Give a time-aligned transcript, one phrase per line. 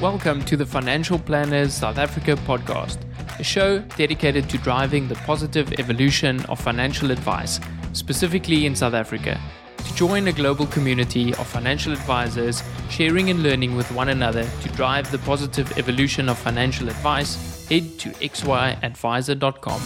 [0.00, 2.96] Welcome to the Financial Planners South Africa podcast,
[3.38, 7.60] a show dedicated to driving the positive evolution of financial advice,
[7.92, 9.38] specifically in South Africa.
[9.76, 14.68] To join a global community of financial advisors sharing and learning with one another to
[14.70, 19.80] drive the positive evolution of financial advice, head to xyadviser.com.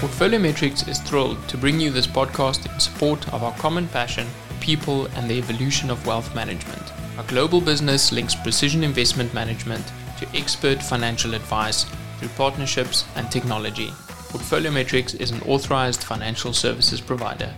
[0.00, 4.26] Portfolio Metrics is thrilled to bring you this podcast in support of our common passion
[4.62, 6.92] people, and the evolution of wealth management.
[7.18, 9.84] Our global business links precision investment management
[10.18, 11.84] to expert financial advice
[12.18, 13.90] through partnerships and technology.
[14.30, 17.54] Portfolio Metrics is an authorized financial services provider.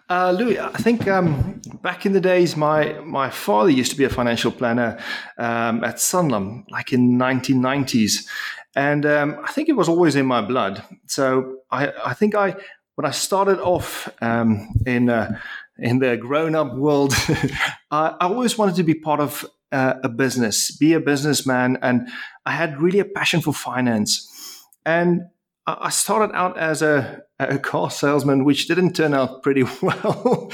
[0.09, 4.03] Uh, Louis, I think um, back in the days, my, my father used to be
[4.03, 4.97] a financial planner
[5.37, 8.25] um, at Sanlam, like in 1990s.
[8.75, 10.83] And um, I think it was always in my blood.
[11.07, 12.55] So I, I think I,
[12.95, 15.37] when I started off um, in uh,
[15.77, 17.13] in the grown up world,
[17.91, 22.07] I, I, always wanted to be part of uh, a business, be a businessman, and
[22.45, 24.27] I had really a passion for finance.
[24.85, 25.21] And
[25.65, 30.51] I started out as a, a car salesman, which didn't turn out pretty well.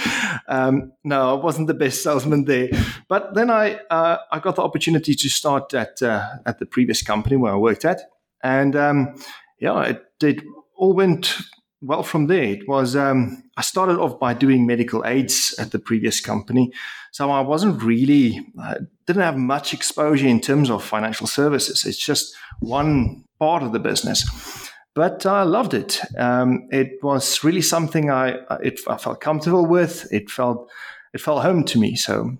[0.47, 2.69] um, no, I wasn't the best salesman there.
[3.07, 7.01] But then I uh, I got the opportunity to start at uh, at the previous
[7.01, 8.01] company where I worked at,
[8.43, 9.15] and um,
[9.59, 10.43] yeah, it,
[10.75, 11.35] all went
[11.81, 12.43] well from there.
[12.43, 16.71] It was um, I started off by doing medical aids at the previous company,
[17.11, 18.75] so I wasn't really uh,
[19.05, 21.85] didn't have much exposure in terms of financial services.
[21.85, 24.66] It's just one part of the business
[24.97, 26.01] but I loved it.
[26.17, 30.11] Um, it was really something I it, I felt comfortable with.
[30.11, 30.71] It felt
[31.13, 31.95] it felt home to me.
[31.95, 32.35] So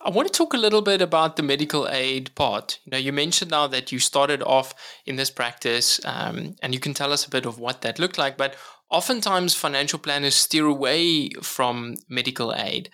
[0.00, 2.78] I want to talk a little bit about the medical aid part.
[2.84, 4.72] You know, you mentioned now that you started off
[5.04, 8.18] in this practice, um, and you can tell us a bit of what that looked
[8.18, 8.36] like.
[8.36, 8.54] But
[8.88, 12.88] oftentimes, financial planners steer away from medical aid.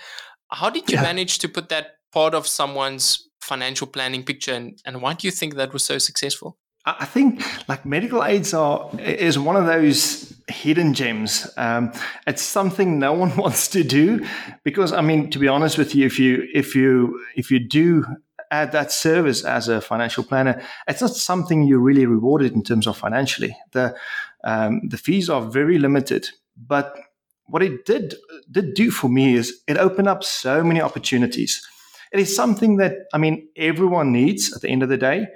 [0.51, 1.03] How did you yeah.
[1.03, 5.33] manage to put that part of someone's financial planning picture, and, and why do you
[5.33, 6.57] think that was so successful?
[6.85, 11.49] I think like medical aids are is one of those hidden gems.
[11.57, 11.93] Um,
[12.27, 14.27] it's something no one wants to do
[14.65, 18.05] because I mean, to be honest with you, if you if you if you do
[18.51, 22.87] add that service as a financial planner, it's not something you're really rewarded in terms
[22.87, 23.57] of financially.
[23.73, 23.97] The
[24.45, 26.99] um, the fees are very limited, but
[27.47, 28.15] what it did
[28.51, 31.67] did do for me is it opened up so many opportunities.
[32.13, 35.29] It is something that I mean everyone needs at the end of the day,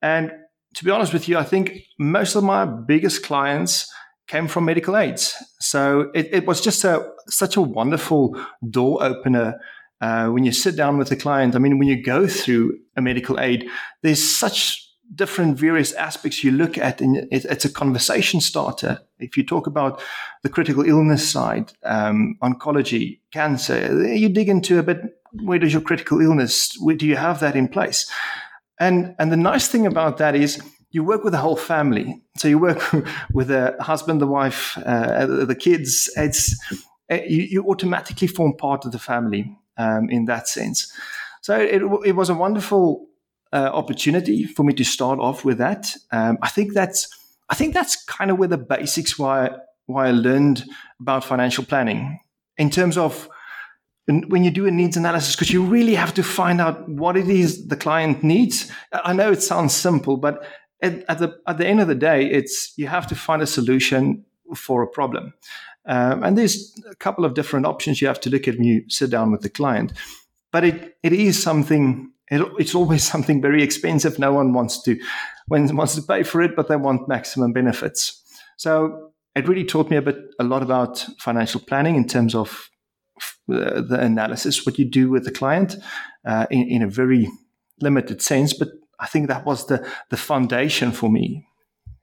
[0.00, 0.32] and
[0.74, 3.92] to be honest with you, I think most of my biggest clients
[4.26, 5.34] came from medical aids.
[5.60, 8.36] So it, it was just a such a wonderful
[8.68, 9.60] door opener
[10.00, 11.54] uh, when you sit down with a client.
[11.54, 13.68] I mean, when you go through a medical aid,
[14.02, 19.00] there's such different various aspects you look at, and it, it's a conversation starter.
[19.18, 20.00] If you talk about
[20.42, 24.98] the critical illness side, um, oncology, cancer, you dig into a bit.
[25.44, 26.76] Where does your critical illness?
[26.78, 28.10] Where do you have that in place?
[28.82, 32.20] And, and the nice thing about that is you work with the whole family.
[32.36, 32.82] So you work
[33.32, 36.10] with the husband, the wife, uh, the kids.
[36.16, 36.60] It's,
[37.10, 40.92] uh, you, you, automatically form part of the family um, in that sense.
[41.42, 43.06] So it, it was a wonderful
[43.52, 45.94] uh, opportunity for me to start off with that.
[46.10, 47.08] Um, I think that's
[47.48, 49.50] I think that's kind of where the basics why
[49.86, 50.64] why I learned
[51.00, 52.20] about financial planning
[52.56, 53.28] in terms of
[54.06, 57.28] when you do a needs analysis because you really have to find out what it
[57.28, 58.70] is the client needs.
[58.92, 60.44] I know it sounds simple, but
[60.82, 63.46] at, at the at the end of the day, it's you have to find a
[63.46, 64.24] solution
[64.56, 65.34] for a problem.
[65.86, 68.84] Um, and there's a couple of different options you have to look at when you
[68.88, 69.92] sit down with the client.
[70.52, 74.18] But it, it is something, it, it's always something very expensive.
[74.18, 75.00] No one wants to,
[75.48, 78.20] when, wants to pay for it, but they want maximum benefits.
[78.56, 82.68] So it really taught me a bit, a lot about financial planning in terms of
[83.52, 85.76] the, the analysis, what you do with the client
[86.24, 87.28] uh, in, in a very
[87.80, 88.52] limited sense.
[88.52, 88.68] But
[88.98, 91.46] I think that was the, the foundation for me.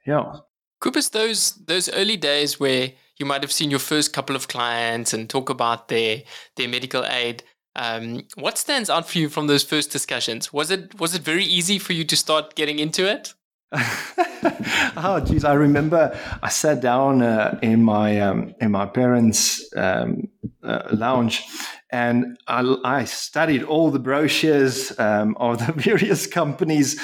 [0.06, 0.38] Yeah.
[0.81, 5.13] Kobus, those those early days where you might have seen your first couple of clients
[5.13, 6.24] and talk about their
[6.56, 7.44] their medical aid.
[7.75, 10.51] Um, what stands out for you from those first discussions?
[10.54, 13.34] Was it was it very easy for you to start getting into it?
[14.98, 20.27] oh, geez, I remember I sat down uh, in my um, in my parents' um,
[20.63, 21.45] uh, lounge,
[21.92, 27.00] and I, I, studied all the brochures um, of the various companies.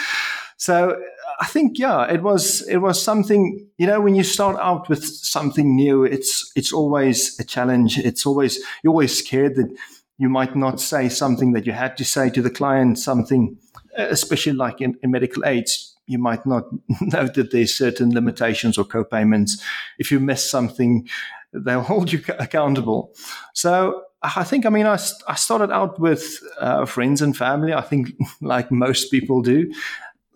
[0.57, 1.00] So
[1.39, 3.68] I think yeah, it was it was something.
[3.77, 8.00] You know, when you start out with something new, it's it's always a challenge.
[8.00, 9.69] It's always you're always scared that
[10.18, 12.97] you might not say something that you had to say to the client.
[12.97, 13.57] Something,
[13.95, 16.66] especially like in, in medical aids, you might not
[17.02, 19.62] know that there's certain limitations or co-payments.
[19.98, 21.07] If you miss something,
[21.54, 23.13] they'll hold you accountable.
[23.54, 24.98] So I think, I mean, I,
[25.28, 27.74] I started out with uh, friends and family.
[27.74, 28.10] I think,
[28.42, 29.72] like most people do.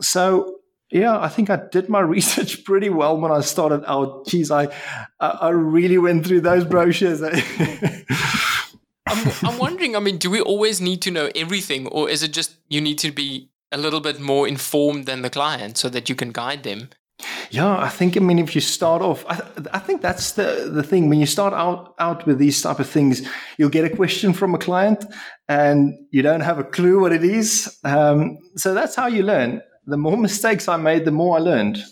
[0.02, 0.56] So
[0.92, 4.26] yeah, I think I did my research pretty well when I started out.
[4.26, 4.70] Geez, I
[5.20, 7.22] I really went through those brochures.
[7.22, 7.34] I'm,
[9.44, 9.96] I'm wondering.
[9.96, 12.98] I mean, do we always need to know everything, or is it just you need
[13.00, 16.64] to be a little bit more informed than the client so that you can guide
[16.64, 16.90] them?
[17.52, 18.16] Yeah, I think.
[18.16, 19.42] I mean, if you start off, I,
[19.74, 21.10] I, think that's the the thing.
[21.10, 23.28] When you start out out with these type of things,
[23.58, 25.04] you'll get a question from a client,
[25.50, 27.78] and you don't have a clue what it is.
[27.84, 31.84] Um, so that's how you learn the more mistakes I made, the more I learned.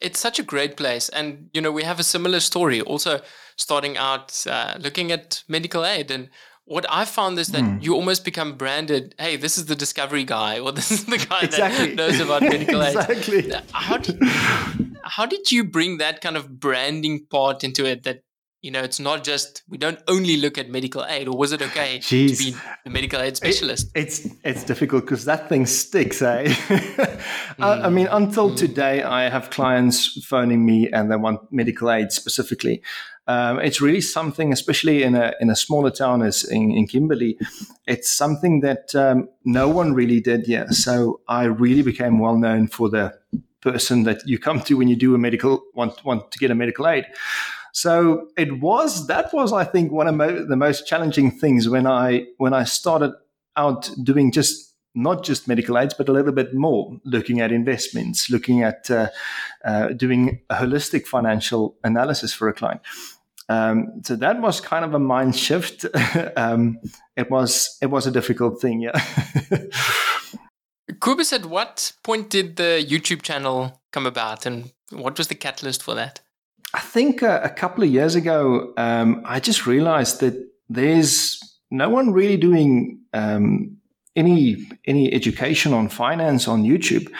[0.00, 1.08] It's such a great place.
[1.08, 3.20] And, you know, we have a similar story also
[3.56, 6.12] starting out uh, looking at medical aid.
[6.12, 6.28] And
[6.68, 7.82] what I found is that mm.
[7.82, 11.40] you almost become branded, hey, this is the discovery guy, or this is the guy
[11.42, 11.88] exactly.
[11.88, 12.94] that knows about medical aid.
[12.94, 13.52] exactly.
[13.72, 14.22] How did,
[15.02, 18.22] how did you bring that kind of branding part into it that
[18.60, 21.62] you know, it's not just we don't only look at medical aid, or was it
[21.62, 22.36] okay Jeez.
[22.36, 22.56] to be
[22.86, 23.86] a medical aid specialist?
[23.94, 26.46] It, it's it's difficult because that thing sticks, eh?
[26.46, 27.20] mm.
[27.60, 28.56] I, I, mean, until mm.
[28.56, 32.82] today, I have clients phoning me and they want medical aid specifically.
[33.28, 37.38] Um, it's really something, especially in a in a smaller town as in, in Kimberley,
[37.86, 40.72] it's something that um, no one really did yet.
[40.72, 43.18] So I really became well known for the
[43.60, 46.54] person that you come to when you do a medical want want to get a
[46.54, 47.04] medical aid.
[47.72, 51.86] So it was that was I think one of mo- the most challenging things when
[51.86, 53.12] I when I started
[53.56, 58.30] out doing just not just medical aids, but a little bit more, looking at investments,
[58.30, 59.08] looking at uh,
[59.64, 62.80] uh, doing a holistic financial analysis for a client.
[63.48, 65.86] Um, so that was kind of a mind shift.
[66.36, 66.78] um,
[67.16, 68.92] it was it was a difficult thing, yeah.
[71.00, 75.82] Kobus, at what point did the YouTube channel come about, and what was the catalyst
[75.82, 76.20] for that?
[76.74, 80.34] I think uh, a couple of years ago, um, I just realized that
[80.68, 83.77] there's no one really doing um,
[84.18, 87.10] any any education on finance on YouTube,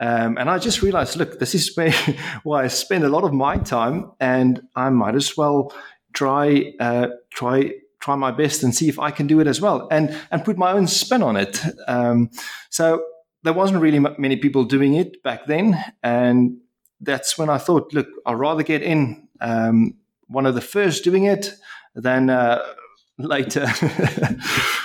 [0.00, 1.74] um, and I just realized, look, this is
[2.44, 5.72] where, I spend a lot of my time, and I might as well
[6.12, 9.88] try uh, try try my best and see if I can do it as well,
[9.90, 11.60] and and put my own spin on it.
[11.86, 12.30] Um,
[12.68, 13.04] so
[13.42, 16.58] there wasn't really many people doing it back then, and
[17.00, 19.94] that's when I thought, look, I'd rather get in um,
[20.26, 21.54] one of the first doing it
[21.94, 22.62] than uh,
[23.18, 23.66] later.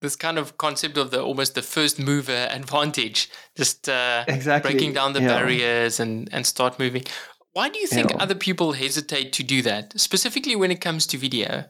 [0.00, 4.72] this kind of concept of the almost the first mover advantage, just uh, exactly.
[4.72, 5.28] breaking down the yeah.
[5.28, 7.04] barriers and, and start moving.
[7.52, 8.16] Why do you think yeah.
[8.18, 11.64] other people hesitate to do that, specifically when it comes to video?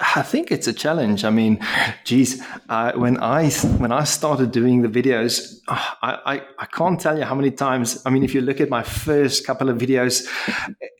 [0.00, 1.24] I think it's a challenge.
[1.24, 1.58] I mean,
[2.04, 7.00] geez, uh, when I when I started doing the videos, uh, I, I, I can't
[7.00, 8.00] tell you how many times.
[8.06, 10.28] I mean, if you look at my first couple of videos,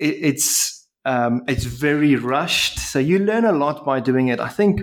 [0.01, 2.81] it, it's um, it's very rushed.
[2.81, 4.41] So you learn a lot by doing it.
[4.41, 4.81] I think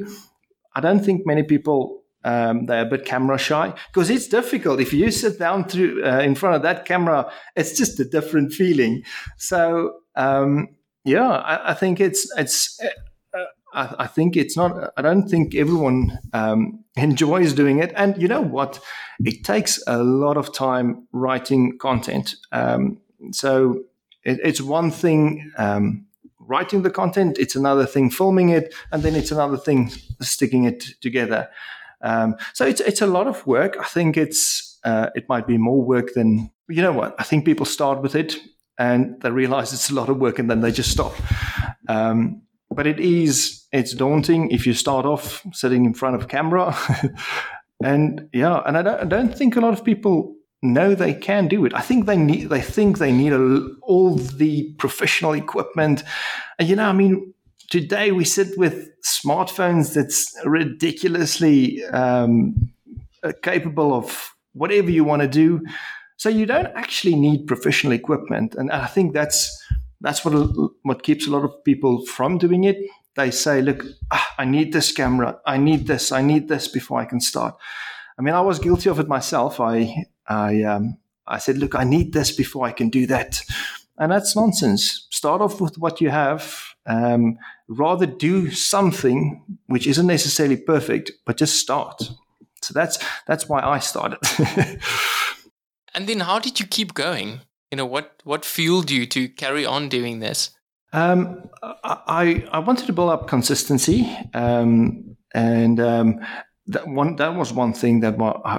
[0.76, 4.80] I don't think many people um, they're a bit camera shy because it's difficult.
[4.80, 8.52] If you sit down through uh, in front of that camera, it's just a different
[8.52, 9.04] feeling.
[9.38, 10.70] So um,
[11.04, 12.80] yeah, I, I, think it's it's
[13.76, 14.92] I, I, think it's not.
[14.98, 17.94] I don't think everyone um, enjoys doing it.
[17.96, 18.80] And you know what?
[19.24, 22.36] It takes a lot of time writing content.
[22.52, 22.98] Um,
[23.32, 23.84] so
[24.24, 26.08] it, it's one thing um,
[26.48, 30.86] writing the content, it's another thing filming it, and then it's another thing sticking it
[31.02, 31.50] together.
[32.02, 33.78] Um, so it's it's a lot of work.
[33.80, 37.16] I think it's uh, it might be more work than you know what.
[37.20, 38.38] I think people start with it
[38.78, 41.14] and they realize it's a lot of work and then they just stop.
[41.88, 46.76] Um, but it is it's daunting if you start off sitting in front of camera,
[47.84, 50.36] and yeah, and I don't, I don't think a lot of people
[50.74, 51.74] know they can do it.
[51.74, 56.04] I think they need they think they need a, all the professional equipment,
[56.60, 57.34] and you know, I mean,
[57.70, 62.56] today we sit with smartphones that's ridiculously um,
[63.24, 65.62] uh, capable of whatever you want to do.
[66.18, 69.52] So you don't actually need professional equipment, and I think that's
[70.02, 70.34] that's what
[70.84, 72.78] what keeps a lot of people from doing it.
[73.16, 75.40] They say, "Look, ah, I need this camera.
[75.46, 76.12] I need this.
[76.12, 77.56] I need this before I can start."
[78.18, 79.60] I mean, I was guilty of it myself.
[79.60, 83.42] I I um, I said, "Look, I need this before I can do that,"
[83.98, 85.08] and that's nonsense.
[85.10, 86.64] Start off with what you have.
[86.88, 92.12] Um, rather do something which isn't necessarily perfect, but just start.
[92.62, 94.20] So that's that's why I started.
[95.94, 97.42] and then, how did you keep going?
[97.72, 100.52] You know, what what fueled you to carry on doing this?
[100.94, 106.20] Um, I I wanted to build up consistency, um, and um,
[106.68, 108.16] that one that was one thing that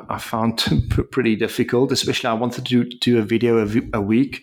[0.09, 0.63] I found
[1.11, 1.93] pretty difficult.
[1.93, 4.43] Especially, I wanted to do a video a, week,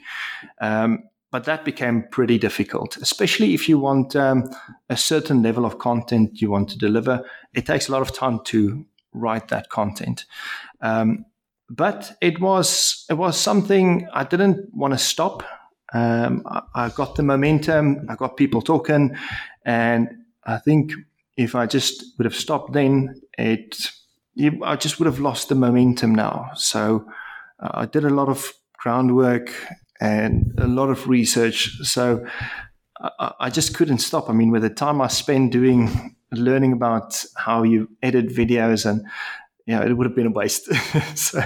[0.59, 2.97] um, but that became pretty difficult.
[2.97, 4.49] Especially if you want um,
[4.89, 8.41] a certain level of content you want to deliver, it takes a lot of time
[8.45, 10.25] to write that content.
[10.81, 11.25] Um,
[11.69, 15.43] but it was it was something I didn't want to stop.
[15.93, 18.07] Um, I, I, got the momentum.
[18.09, 19.15] I got people talking,
[19.63, 20.09] and
[20.43, 20.91] I think
[21.37, 23.75] if I just would have stopped then, it
[24.63, 26.51] I just would have lost the momentum now.
[26.55, 27.05] So
[27.59, 29.53] uh, I did a lot of groundwork
[30.01, 31.69] and a lot of research.
[31.83, 32.25] So
[32.99, 34.29] I, I just couldn't stop.
[34.29, 39.05] I mean, with the time I spent doing learning about how you edit videos and
[39.65, 40.73] yeah, it would have been a waste.
[41.15, 41.41] so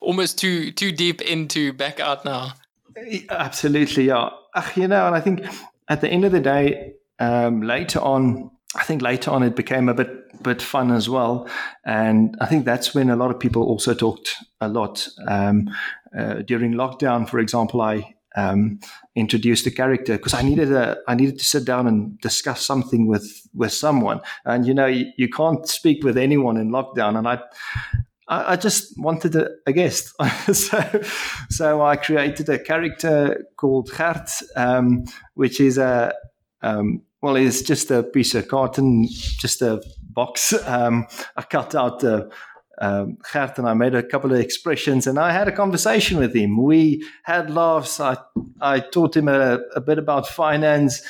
[0.00, 2.52] almost too too deep into back out now.
[3.30, 4.30] Absolutely, yeah.
[4.76, 5.44] You know, and I think
[5.88, 9.88] at the end of the day, um, later on, I think later on it became
[9.88, 11.48] a bit bit fun as well,
[11.84, 15.70] and I think that's when a lot of people also talked a lot um,
[16.16, 17.28] uh, during lockdown.
[17.28, 18.80] For example, I um,
[19.14, 23.06] introduced a character because I needed a I needed to sit down and discuss something
[23.06, 24.20] with with someone.
[24.44, 27.18] And you know, you, you can't speak with anyone in lockdown.
[27.18, 27.40] And I
[28.28, 30.14] I, just wanted a, a guest,
[30.52, 31.02] so
[31.50, 36.14] so I created a character called Gert, um, which is a
[36.62, 40.52] um, well, it's just a piece of carton, just a box.
[40.66, 42.30] Um, I cut out the
[42.80, 46.34] um, Gert and I made a couple of expressions and I had a conversation with
[46.34, 46.60] him.
[46.60, 48.00] We had laughs.
[48.00, 48.16] I,
[48.60, 51.00] I taught him a, a bit about finance.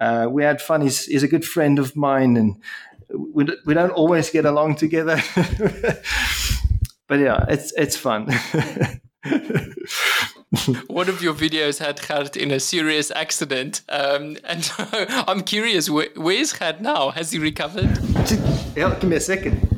[0.00, 0.80] Uh, we had fun.
[0.80, 2.56] He's, he's, a good friend of mine and
[3.10, 5.20] we, we don't always get along together.
[7.08, 8.28] but yeah, it's, it's fun.
[10.86, 13.82] One of your videos had Gert in a serious accident.
[13.88, 14.70] Um, and
[15.28, 17.10] I'm curious, where, where's Gert now?
[17.10, 17.98] Has he recovered?
[18.74, 19.60] Yeah, give me a second.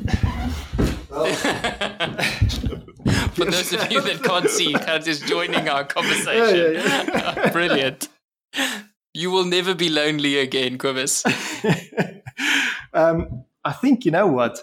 [3.33, 6.73] For those of you that can't see, Gert is joining our conversation.
[6.73, 7.49] Yeah, yeah, yeah.
[7.51, 8.07] Brilliant.
[9.13, 11.25] You will never be lonely again, Kobus.
[12.93, 14.59] um, I think you know what.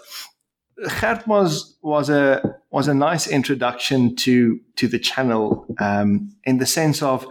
[1.01, 6.65] Gert was was a was a nice introduction to to the channel um, in the
[6.65, 7.27] sense of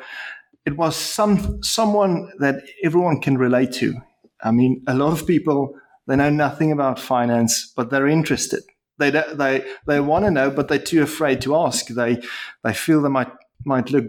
[0.66, 3.94] it was some someone that everyone can relate to.
[4.42, 5.74] I mean, a lot of people
[6.06, 8.62] they know nothing about finance, but they're interested.
[8.98, 11.86] They they they want to know, but they're too afraid to ask.
[11.86, 12.20] They
[12.64, 13.32] they feel they might
[13.64, 14.06] might look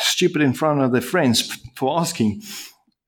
[0.00, 1.40] stupid in front of their friends
[1.74, 2.42] for asking.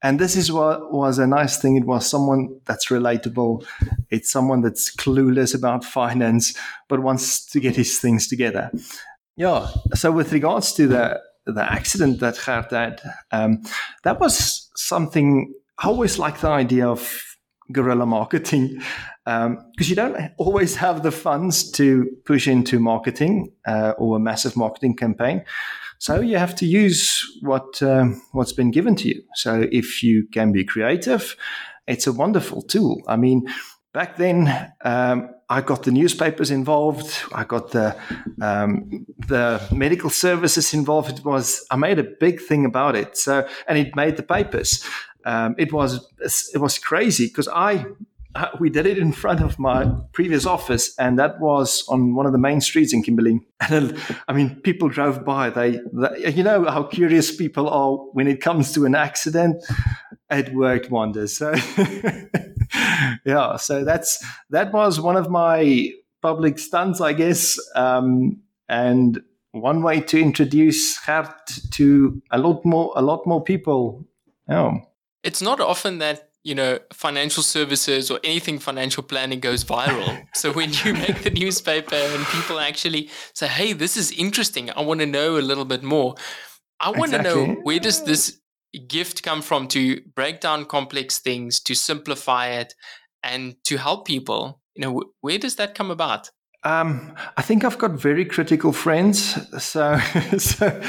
[0.02, 1.76] And this is what was a nice thing.
[1.76, 3.66] It was someone that's relatable.
[4.09, 6.54] It's someone that's clueless about finance,
[6.88, 8.71] but wants to get his things together.
[9.37, 9.69] Yeah.
[9.95, 13.00] So with regards to the the accident that Gert had,
[13.33, 13.62] um,
[14.04, 15.52] that was something.
[15.78, 17.23] I always liked the idea of
[17.73, 18.83] guerrilla marketing
[19.25, 24.21] because um, you don't always have the funds to push into marketing uh, or a
[24.21, 25.45] massive marketing campaign.
[26.00, 29.23] So you have to use what um, what's been given to you.
[29.35, 31.37] So if you can be creative,
[31.87, 33.02] it's a wonderful tool.
[33.07, 33.47] I mean,
[33.92, 37.23] back then um, I got the newspapers involved.
[37.35, 37.95] I got the
[38.40, 41.19] um, the medical services involved.
[41.19, 43.19] It was I made a big thing about it.
[43.19, 44.83] So and it made the papers.
[45.26, 46.00] Um, it was
[46.54, 47.85] it was crazy because I
[48.58, 52.32] we did it in front of my previous office, and that was on one of
[52.32, 53.40] the main streets in Kimberley.
[53.70, 55.50] And I mean, people drove by.
[55.50, 59.62] They, they, you know, how curious people are when it comes to an accident.
[60.30, 61.37] It worked wonders.
[61.37, 61.54] So,
[63.25, 63.56] yeah.
[63.56, 65.90] So that's that was one of my
[66.22, 69.20] public stunts, I guess, um, and
[69.52, 74.06] one way to introduce Gert to a lot more, a lot more people.
[74.49, 74.78] Yeah.
[75.22, 80.25] It's not often that you know, financial services or anything financial planning goes viral.
[80.35, 84.70] so when you make the newspaper and people actually say, "Hey, this is interesting.
[84.70, 86.14] I want to know a little bit more."
[86.80, 87.30] I want exactly.
[87.30, 88.40] to know where does this
[88.88, 92.75] gift come from to break down complex things, to simplify it,
[93.23, 94.61] and to help people.
[94.75, 96.30] You know, where does that come about?
[96.62, 99.38] Um, I think I've got very critical friends.
[99.62, 99.99] So,
[100.38, 100.83] so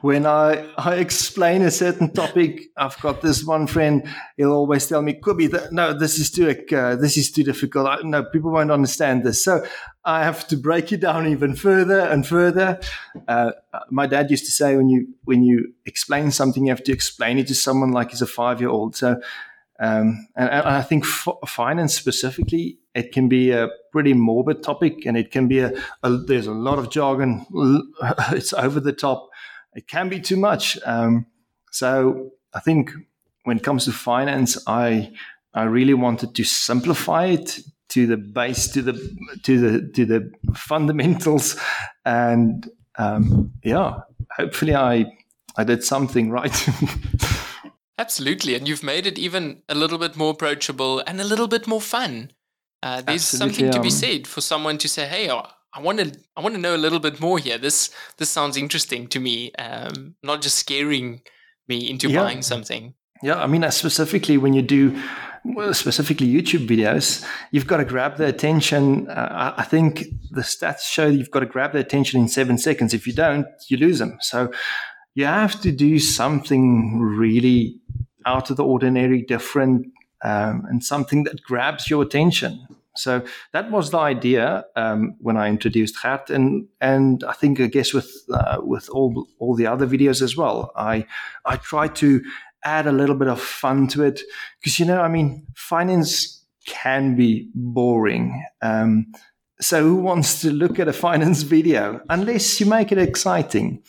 [0.00, 4.08] when I, I explain a certain topic, I've got this one friend.
[4.38, 7.86] He'll always tell me, "Kubi, no, this is too uh, this is too difficult.
[7.86, 9.66] I, no, people won't understand this." So
[10.02, 12.80] I have to break it down even further and further.
[13.26, 13.50] Uh,
[13.90, 17.36] my dad used to say, "When you when you explain something, you have to explain
[17.36, 19.20] it to someone like he's a five year old." So
[19.80, 25.16] um, and, and, I think finance specifically, it can be a pretty morbid topic, and
[25.16, 27.46] it can be a, a there's a lot of jargon.
[28.32, 29.28] It's over the top.
[29.74, 30.78] It can be too much.
[30.84, 31.26] Um,
[31.70, 32.90] so I think
[33.44, 35.12] when it comes to finance, I
[35.54, 38.92] I really wanted to simplify it to the base, to the
[39.44, 41.56] to the to the fundamentals,
[42.04, 44.00] and um, yeah,
[44.36, 45.06] hopefully I
[45.56, 46.68] I did something right.
[47.98, 48.54] Absolutely.
[48.54, 51.80] And you've made it even a little bit more approachable and a little bit more
[51.80, 52.30] fun.
[52.82, 56.16] Uh, there's Absolutely, something to be said for someone to say, "Hey, I want to,
[56.36, 57.58] I want to know a little bit more here.
[57.58, 59.52] This, this sounds interesting to me.
[59.54, 61.22] Um, not just scaring
[61.66, 62.22] me into yeah.
[62.22, 64.96] buying something." Yeah, I mean, specifically when you do
[65.44, 69.08] well, specifically YouTube videos, you've got to grab their attention.
[69.08, 72.94] Uh, I think the stats show you've got to grab their attention in seven seconds.
[72.94, 74.18] If you don't, you lose them.
[74.20, 74.52] So
[75.14, 77.80] you have to do something really
[78.28, 79.86] out of the ordinary, different,
[80.22, 82.66] um, and something that grabs your attention.
[82.96, 87.68] So that was the idea um, when I introduced Gert, and and I think I
[87.68, 91.06] guess with uh, with all all the other videos as well, I
[91.44, 92.20] I try to
[92.64, 94.20] add a little bit of fun to it
[94.60, 98.44] because you know I mean finance can be boring.
[98.62, 99.12] Um,
[99.60, 103.82] so who wants to look at a finance video unless you make it exciting?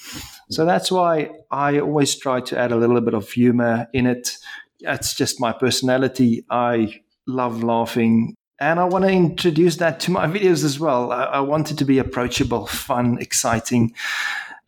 [0.51, 4.37] So that's why I always try to add a little bit of humor in it.
[4.81, 6.45] That's just my personality.
[6.49, 8.35] I love laughing.
[8.59, 11.11] And I want to introduce that to my videos as well.
[11.11, 13.93] I, I want it to be approachable, fun, exciting,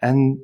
[0.01, 0.39] and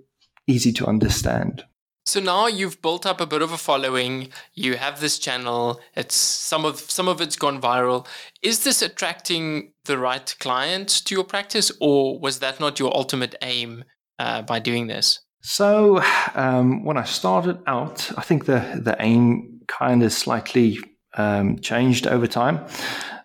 [0.47, 1.65] easy to understand.
[2.05, 4.29] So now you've built up a bit of a following.
[4.53, 5.81] You have this channel.
[5.93, 8.07] It's some of some of it's gone viral.
[8.41, 13.35] Is this attracting the right clients to your practice, or was that not your ultimate
[13.41, 13.83] aim
[14.19, 15.19] uh, by doing this?
[15.49, 16.01] So
[16.35, 20.77] um, when I started out, I think the the aim kind of slightly
[21.13, 22.59] um, changed over time.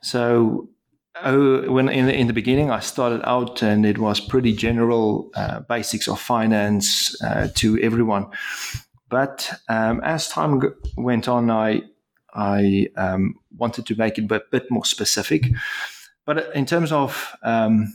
[0.03, 0.69] So
[1.25, 5.33] oh, when in the, in the beginning I started out and it was pretty general
[5.35, 8.27] uh, basics of finance uh, to everyone.
[9.09, 11.83] But um, as time g- went on, I
[12.33, 15.47] I um, wanted to make it a bit more specific.
[16.25, 17.93] But in terms of um,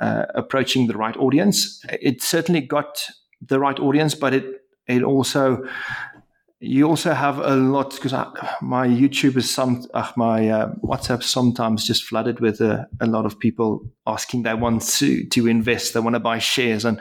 [0.00, 3.08] uh, approaching the right audience, it certainly got
[3.46, 4.44] the right audience, but it
[4.86, 5.64] it also
[6.64, 8.12] you also have a lot because
[8.60, 13.26] my YouTube is some uh, my uh, WhatsApp sometimes just flooded with a, a, lot
[13.26, 17.00] of people asking they want to to invest, they want to buy shares, and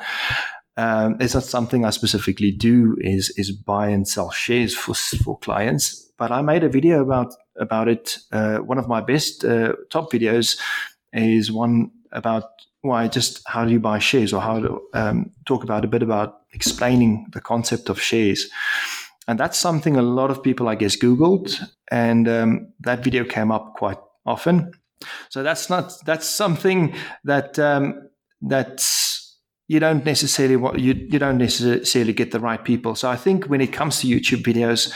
[0.78, 5.38] um, it's not something I specifically do is is buy and sell shares for for
[5.40, 6.12] clients.
[6.18, 8.18] But I made a video about about it.
[8.32, 10.58] Uh, one of my best uh, top videos
[11.14, 12.46] is one about
[12.82, 16.02] why just how do you buy shares or how to um, talk about a bit
[16.02, 18.50] about explaining the concept of shares.
[19.28, 21.60] And that's something a lot of people, I guess, Googled,
[21.92, 24.72] and um, that video came up quite often.
[25.30, 28.10] So that's not that's something that um,
[28.42, 32.96] that's you don't necessarily want you you don't necessarily get the right people.
[32.96, 34.92] So I think when it comes to YouTube videos,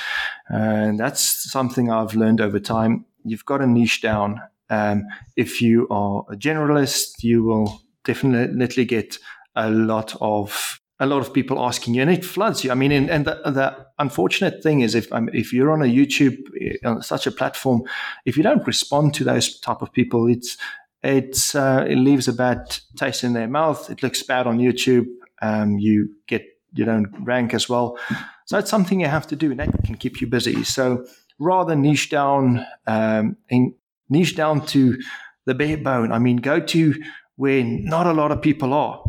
[0.52, 3.06] uh, and that's something I've learned over time.
[3.24, 5.04] You've got to niche down um,
[5.36, 9.18] if you are a generalist, you will definitely get
[9.56, 12.72] a lot of a lot of people asking you, and it floods you.
[12.72, 15.86] I mean, and, and the, the, unfortunate thing is, if um, if you're on a
[15.86, 17.84] YouTube eh, on such a platform,
[18.26, 20.58] if you don't respond to those type of people, it's
[21.04, 23.90] it's uh, it leaves a bad taste in their mouth.
[23.90, 25.08] It looks bad on YouTube.
[25.42, 27.98] Um, you get you don't rank as well.
[28.46, 30.64] So it's something you have to do, and that can keep you busy.
[30.64, 31.06] So
[31.40, 33.74] rather niche down um, in
[34.10, 34.98] niche down to
[35.46, 36.12] the bare bone.
[36.12, 36.96] I mean, go to
[37.36, 39.04] where not a lot of people are,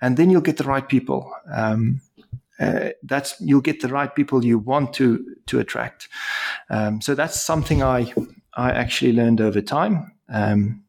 [0.00, 1.32] and then you'll get the right people.
[1.52, 2.00] Um,
[2.60, 6.08] uh, that's you'll get the right people you want to to attract.
[6.70, 8.12] Um, so that's something I
[8.54, 10.12] I actually learned over time.
[10.28, 10.84] Um,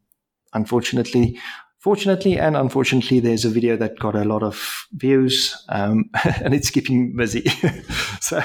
[0.54, 1.39] unfortunately,
[1.80, 6.10] fortunately and unfortunately, there's a video that got a lot of views, um,
[6.43, 7.45] and it's keeping busy.
[8.21, 8.41] so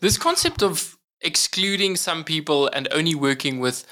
[0.00, 3.84] this concept of excluding some people and only working with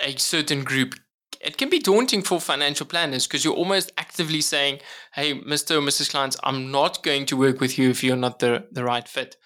[0.00, 0.94] a certain group
[1.40, 4.80] it can be daunting for financial planners because you're almost actively saying,
[5.12, 5.76] hey, Mr.
[5.76, 6.10] or Mrs.
[6.10, 9.36] Clients, I'm not going to work with you if you're not the, the right fit.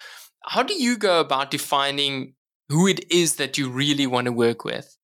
[0.45, 2.33] How do you go about defining
[2.69, 4.97] who it is that you really want to work with?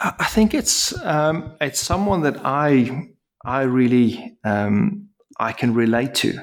[0.00, 3.08] I think it's um, it's someone that I
[3.44, 6.38] I really um, I can relate to,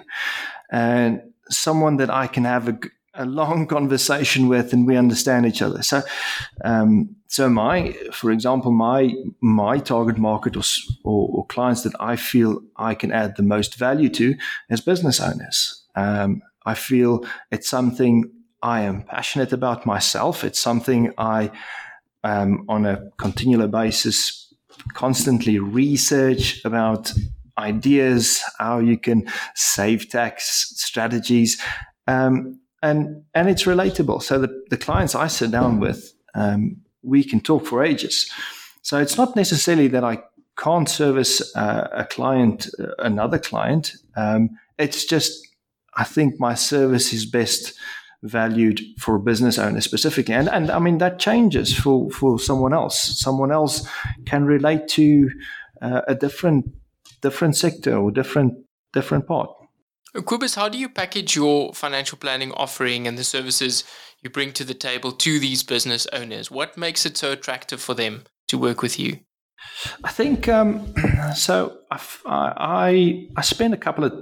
[0.72, 2.78] and someone that I can have a,
[3.14, 5.82] a long conversation with and we understand each other.
[5.84, 6.02] So,
[6.64, 10.64] um, so my, for example, my my target market or,
[11.04, 14.36] or, or, clients that I feel I can add the most value to
[14.70, 15.84] as business owners.
[15.96, 20.44] Um, I feel it's something I am passionate about myself.
[20.44, 21.52] It's something I,
[22.24, 24.54] um, on a continual basis,
[24.94, 27.12] constantly research about
[27.58, 31.62] ideas, how you can save tax strategies.
[32.08, 34.22] Um, and and it's relatable.
[34.22, 38.32] So the, the clients I sit down with, um, we can talk for ages.
[38.82, 40.20] So it's not necessarily that I
[40.58, 43.94] can't service uh, a client, uh, another client.
[44.16, 45.48] Um, it's just
[45.96, 47.74] I think my service is best
[48.24, 52.74] valued for a business owner specifically, and and I mean that changes for for someone
[52.74, 53.20] else.
[53.20, 53.88] Someone else
[54.26, 55.30] can relate to
[55.82, 56.66] uh, a different
[57.22, 58.54] different sector or different
[58.94, 59.50] different part.
[60.16, 63.84] Kobus, how do you package your financial planning offering and the services
[64.22, 66.52] you bring to the table to these business owners?
[66.52, 69.20] What makes it so attractive for them to work with you?
[70.04, 70.94] I think um,
[71.36, 71.78] so.
[71.92, 74.14] I've, I I spent a couple of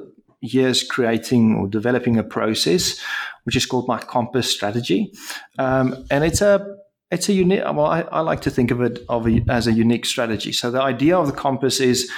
[0.41, 2.99] years creating or developing a process
[3.43, 5.13] which is called my Compass strategy,
[5.60, 6.78] um, and it's a
[7.12, 7.63] it's a unique.
[7.63, 10.52] Well, I, I like to think of it of a, as a unique strategy.
[10.52, 12.12] So the idea of the compass is,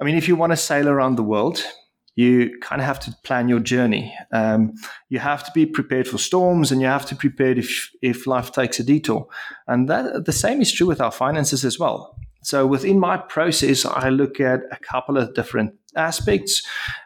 [0.00, 1.64] I mean, if you want to sail around the world,
[2.14, 4.14] you kind of have to plan your journey.
[4.32, 4.74] Um,
[5.08, 8.26] you have to be prepared for storms, and you have to be prepared if if
[8.26, 9.26] life takes a detour.
[9.66, 12.16] And that the same is true with our finances as well.
[12.42, 16.62] So within my process, I look at a couple of different aspects.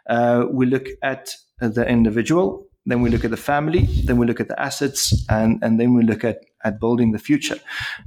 [0.09, 4.39] Uh, we look at the individual, then we look at the family, then we look
[4.39, 7.59] at the assets, and and then we look at at building the future.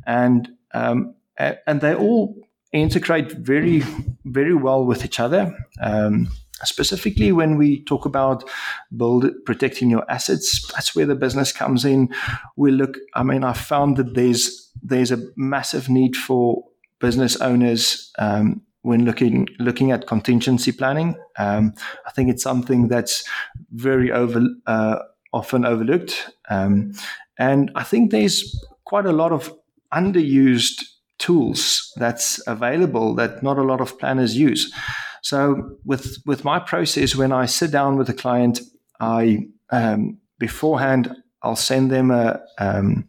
[0.06, 1.14] And um,
[1.66, 2.36] and they all
[2.72, 3.82] integrate very
[4.24, 5.56] very well with each other.
[5.80, 6.28] Um,
[6.64, 8.48] specifically when we talk about
[8.96, 12.08] build protecting your assets that's where the business comes in.
[12.56, 16.64] We look i mean i found that there's there's a massive need for
[17.00, 21.16] business owners um, when looking looking at contingency planning.
[21.38, 21.74] Um,
[22.06, 23.24] i think it's something that's
[23.72, 24.98] very over uh,
[25.32, 26.30] often overlooked.
[26.48, 26.92] Um,
[27.38, 29.52] and i think there's quite a lot of
[29.92, 30.82] underused
[31.18, 34.72] tools that's available that not a lot of planners use
[35.22, 38.60] so with with my process, when I sit down with a client,
[39.00, 43.08] I um, beforehand I'll send them a, um,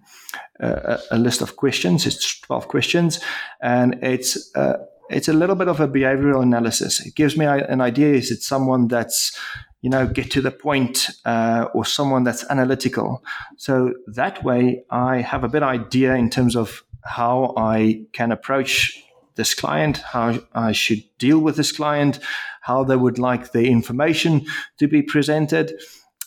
[0.60, 2.06] a, a list of questions.
[2.06, 3.20] It's twelve questions,
[3.62, 4.78] and it's uh,
[5.10, 7.06] it's a little bit of a behavioral analysis.
[7.06, 9.38] It gives me an idea: is it someone that's
[9.82, 13.24] you know get to the point, uh, or someone that's analytical?
[13.58, 19.04] So that way, I have a bit idea in terms of how I can approach
[19.36, 22.20] this client, how I should deal with this client,
[22.62, 24.46] how they would like the information
[24.78, 25.74] to be presented.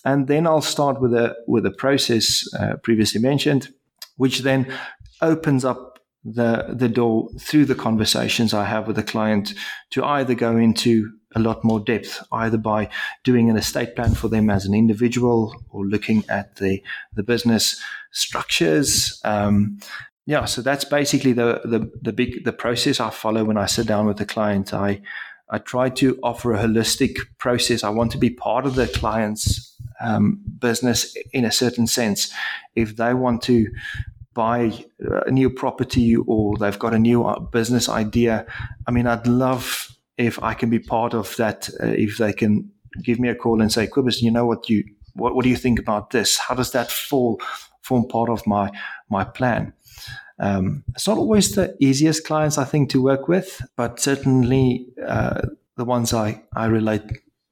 [0.05, 3.69] And then I'll start with a with a process uh, previously mentioned,
[4.17, 4.73] which then
[5.23, 9.55] opens up the the door through the conversations I have with the client
[9.91, 12.89] to either go into a lot more depth, either by
[13.25, 16.83] doing an estate plan for them as an individual or looking at the
[17.15, 17.81] the business
[18.13, 19.79] structures, um,
[20.27, 23.87] yeah, so that's basically the, the the big the process I follow when I sit
[23.87, 24.73] down with the client.
[24.73, 25.03] I
[25.51, 27.85] I try to offer a holistic process.
[27.85, 32.33] I want to be part of the client's um, business in a certain sense.
[32.75, 33.67] If they want to
[34.33, 34.73] buy
[35.27, 38.47] a new property or they've got a new uh, business idea,
[38.87, 41.69] I mean, I'd love if I can be part of that.
[41.83, 42.71] Uh, if they can
[43.03, 45.57] give me a call and say, "Kobus, you know what you what, what do you
[45.57, 46.39] think about this?
[46.39, 47.41] How does that fall
[47.83, 48.71] form part of my
[49.11, 49.75] my plan?"
[50.39, 55.43] Um, it's not always the easiest clients, I think, to work with, but certainly uh,
[55.77, 57.03] the ones I, I relate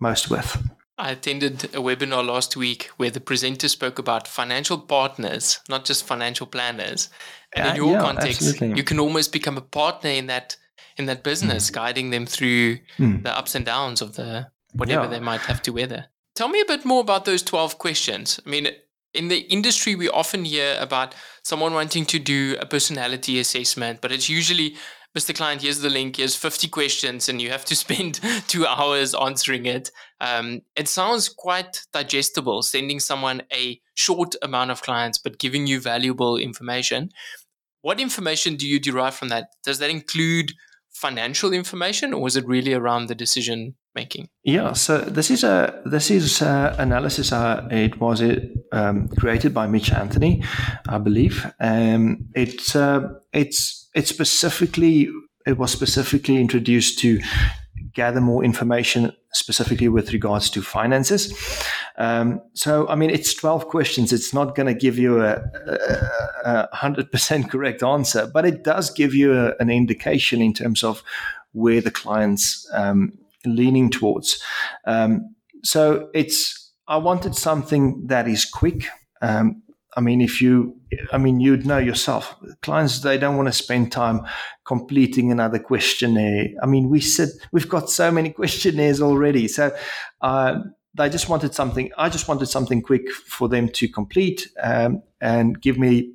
[0.01, 0.63] most with.
[0.99, 6.05] I attended a webinar last week where the presenter spoke about financial partners, not just
[6.05, 7.09] financial planners.
[7.55, 8.77] And in your yeah, context, absolutely.
[8.77, 10.57] you can almost become a partner in that
[10.99, 11.75] in that business, mm.
[11.75, 13.23] guiding them through mm.
[13.23, 15.11] the ups and downs of the whatever yeah.
[15.11, 16.07] they might have to weather.
[16.35, 18.41] Tell me a bit more about those 12 questions.
[18.47, 18.69] I mean,
[19.15, 24.13] in the industry, we often hear about someone wanting to do a personality assessment, but
[24.13, 24.77] it's usually
[25.17, 25.35] Mr.
[25.35, 29.67] Client, here's the link, here's 50 questions, and you have to spend two hours answering
[29.67, 29.91] it.
[30.21, 35.81] Um, it sounds quite digestible, sending someone a short amount of clients, but giving you
[35.81, 37.11] valuable information.
[37.83, 39.49] What information do you derive from that?
[39.65, 40.53] Does that include
[41.03, 44.29] financial information, or was it really around the decision making?
[44.45, 47.33] Yeah, so this is a this is a analysis.
[47.33, 50.43] Uh, it was it um, created by Mitch Anthony,
[50.89, 51.45] I believe.
[51.61, 53.01] Um, it's uh,
[53.33, 55.09] it's it specifically
[55.45, 57.21] it was specifically introduced to
[57.95, 61.35] gather more information specifically with regards to finances.
[61.99, 64.13] Um, so, I mean, it's 12 questions.
[64.13, 65.35] It's not going to give you a,
[65.67, 70.83] a, a, 100% correct answer, but it does give you a, an indication in terms
[70.83, 71.03] of
[71.53, 73.13] where the client's um,
[73.45, 74.43] leaning towards.
[74.87, 78.87] Um, so, it's, I wanted something that is quick.
[79.21, 79.63] Um,
[79.97, 80.81] I mean, if you,
[81.13, 84.23] I mean, you'd know yourself, clients, they don't want to spend time
[84.65, 86.49] completing another questionnaire.
[86.63, 89.49] I mean, we said we've got so many questionnaires already.
[89.49, 89.77] So,
[90.23, 90.61] uh,
[90.95, 95.61] they just wanted something, I just wanted something quick for them to complete um, and
[95.61, 96.13] give me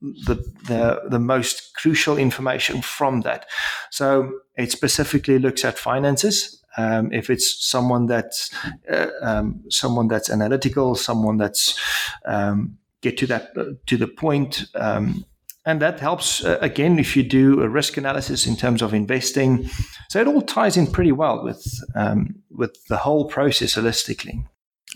[0.00, 3.46] the, the, the most crucial information from that.
[3.90, 6.62] So it specifically looks at finances.
[6.76, 8.52] Um, if it's someone that's
[8.90, 11.78] uh, um, someone that's analytical, someone that's
[12.24, 14.66] um, get to that uh, to the point.
[14.74, 15.24] Um,
[15.66, 19.68] and that helps uh, again if you do a risk analysis in terms of investing.
[20.10, 24.46] So it all ties in pretty well with um, with the whole process holistically.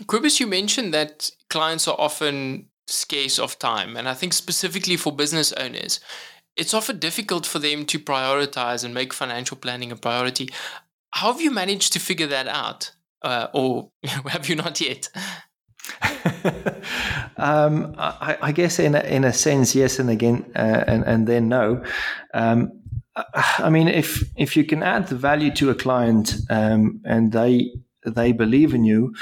[0.03, 5.11] Kobus, you mentioned that clients are often scarce of time, and I think specifically for
[5.11, 5.99] business owners,
[6.55, 10.49] it's often difficult for them to prioritize and make financial planning a priority.
[11.11, 12.91] How have you managed to figure that out,
[13.23, 13.91] uh, or
[14.27, 15.09] have you not yet?
[17.37, 21.27] um, I, I, guess in a, in a sense, yes, and again, uh, and and
[21.27, 21.83] then no.
[22.33, 22.71] Um,
[23.57, 27.71] I mean, if if you can add the value to a client um, and they
[28.05, 29.13] they believe in you,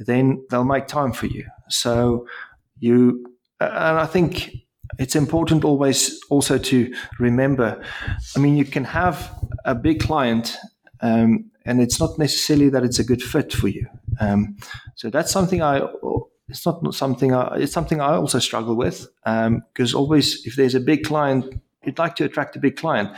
[0.00, 1.44] then they'll make time for you.
[1.68, 2.26] So
[2.78, 3.24] you,
[3.60, 4.50] and I think
[4.98, 7.82] it's important always also to remember.
[8.34, 9.32] I mean, you can have
[9.64, 10.56] a big client,
[11.00, 13.86] um, and it's not necessarily that it's a good fit for you.
[14.20, 14.56] Um,
[14.96, 15.86] so that's something I.
[16.48, 20.74] It's not something I, it's something I also struggle with because um, always if there's
[20.74, 23.10] a big client, you'd like to attract a big client,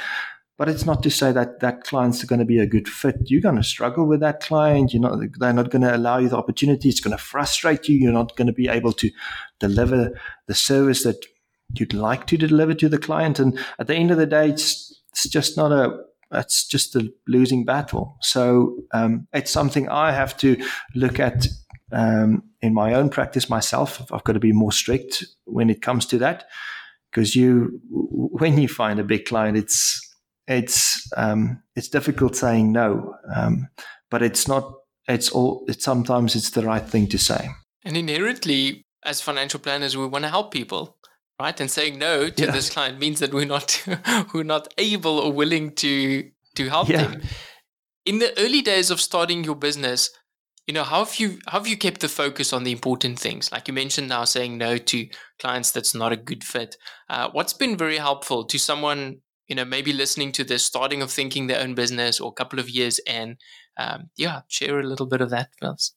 [0.56, 3.16] but it's not to say that that client's going to be a good fit.
[3.26, 4.92] You're going to struggle with that client.
[4.92, 5.20] You're not.
[5.38, 6.88] They're not going to allow you the opportunity.
[6.88, 7.96] It's going to frustrate you.
[7.96, 9.10] You're not going to be able to
[9.60, 11.24] deliver the service that
[11.74, 13.38] you'd like to deliver to the client.
[13.38, 15.96] And at the end of the day, it's it's just not a
[16.32, 18.16] it's just a losing battle.
[18.20, 20.56] So um, it's something I have to
[20.94, 21.46] look at
[21.92, 24.00] um, in my own practice myself.
[24.12, 26.44] I've got to be more strict when it comes to that
[27.10, 30.04] because you, when you find a big client, it's
[30.46, 33.68] it's um, it's difficult saying no, um,
[34.10, 34.72] but it's not.
[35.06, 35.64] It's all.
[35.68, 37.48] It's sometimes it's the right thing to say.
[37.84, 40.98] And inherently, as financial planners, we want to help people
[41.40, 41.60] right?
[41.60, 42.50] And saying no to yeah.
[42.50, 43.82] this client means that we're not
[44.34, 47.02] we're not able or willing to to help yeah.
[47.04, 47.22] them.
[48.04, 50.10] In the early days of starting your business,
[50.68, 53.50] you know, how have you how have you kept the focus on the important things?
[53.50, 55.08] Like you mentioned now, saying no to
[55.40, 56.76] clients that's not a good fit.
[57.08, 61.10] Uh, what's been very helpful to someone, you know, maybe listening to this, starting of
[61.10, 63.38] thinking their own business or a couple of years and
[63.78, 65.92] um, yeah, share a little bit of that with us.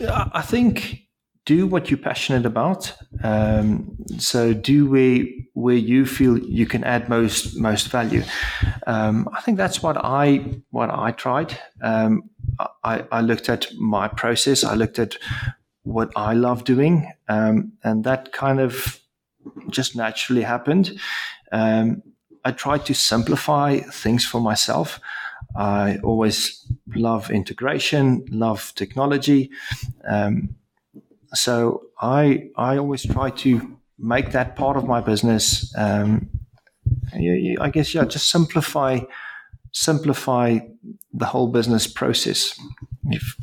[0.00, 1.06] I think
[1.46, 2.92] do what you're passionate about.
[3.22, 5.24] Um, so do where
[5.54, 8.22] where you feel you can add most most value.
[8.86, 11.58] Um, I think that's what I what I tried.
[12.84, 14.64] I, I, looked at my process.
[14.64, 15.16] I looked at
[15.82, 19.00] what I love doing, um, and that kind of
[19.70, 20.98] just naturally happened.
[21.52, 22.02] Um,
[22.44, 25.00] I tried to simplify things for myself.
[25.56, 29.50] I always love integration, love technology.
[30.08, 30.56] Um,
[31.34, 35.74] so I I always try to make that part of my business.
[35.76, 36.28] Um,
[37.12, 39.00] I guess yeah, just simplify
[39.76, 40.58] simplify
[41.12, 42.58] the whole business process.
[43.10, 43.36] If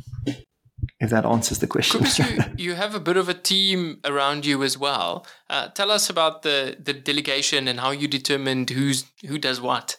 [1.00, 2.04] if that answers the question.
[2.18, 5.26] you, you have a bit of a team around you as well.
[5.48, 9.96] Uh, tell us about the the delegation and how you determined who's who does what.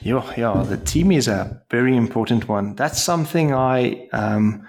[0.00, 2.74] Yeah, yeah, the team is a very important one.
[2.74, 4.66] That's something I um,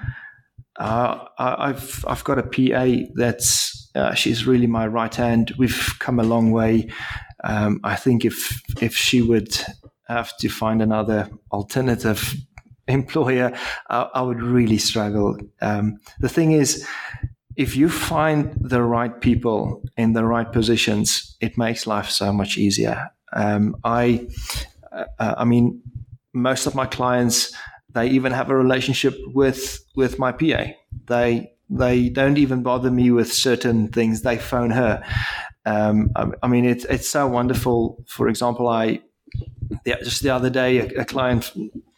[0.79, 5.53] Uh, I've I've got a PA that's uh, she's really my right hand.
[5.57, 6.89] We've come a long way.
[7.43, 9.53] Um, I think if if she would
[10.11, 12.35] have to find another alternative
[12.87, 13.57] employer,
[13.89, 15.37] I, I would really struggle.
[15.61, 16.85] Um, the thing is,
[17.55, 22.57] if you find the right people in the right positions, it makes life so much
[22.57, 23.11] easier.
[23.33, 24.27] Um, I,
[24.91, 25.05] uh,
[25.37, 25.81] I mean,
[26.33, 27.53] most of my clients
[27.93, 30.65] they even have a relationship with with my PA.
[31.07, 34.21] They they don't even bother me with certain things.
[34.21, 35.03] They phone her.
[35.65, 38.03] Um, I, I, mean, it's it's so wonderful.
[38.07, 39.01] For example, I
[39.85, 41.51] yeah, just the other day a, a client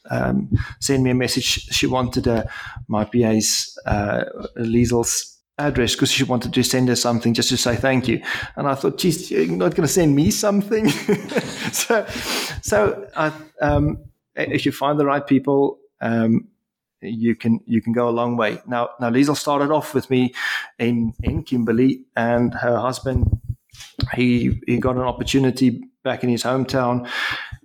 [0.10, 1.46] um, sent me a message.
[1.46, 2.50] She wanted a,
[2.88, 4.26] my PA's uh,
[4.58, 8.22] Liesel's address because she wanted to send her something just to say thank you.
[8.56, 10.90] And I thought, geez, you're not going to send me something.
[11.72, 12.06] so,
[12.62, 13.32] so I,
[13.62, 14.04] um,
[14.36, 16.48] if you find the right people, um,
[17.02, 18.62] you can you can go a long way.
[18.66, 20.34] Now, now Liesel started off with me
[20.80, 23.42] in in Kimberley, and her husband
[24.14, 27.10] he he got an opportunity back in his hometown,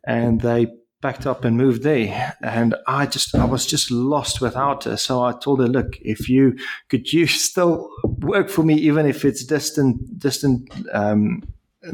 [0.08, 0.66] and they
[1.00, 2.36] packed up and moved there.
[2.42, 4.96] And I just I was just lost without her.
[4.96, 6.56] So I told her, look, if you
[6.88, 11.42] could you still work for me, even if it's distant distant um,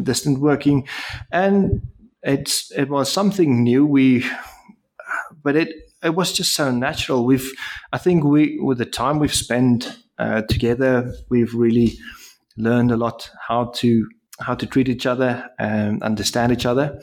[0.03, 0.89] distant working,
[1.31, 1.83] and
[2.23, 3.85] it's it was something new.
[3.85, 4.25] We
[5.43, 7.25] but it it was just so natural.
[7.25, 7.51] We've,
[7.91, 11.99] I think we, with the time we've spent uh, together, we've really
[12.59, 14.07] learned a lot how to
[14.41, 17.01] how to treat each other and understand each other.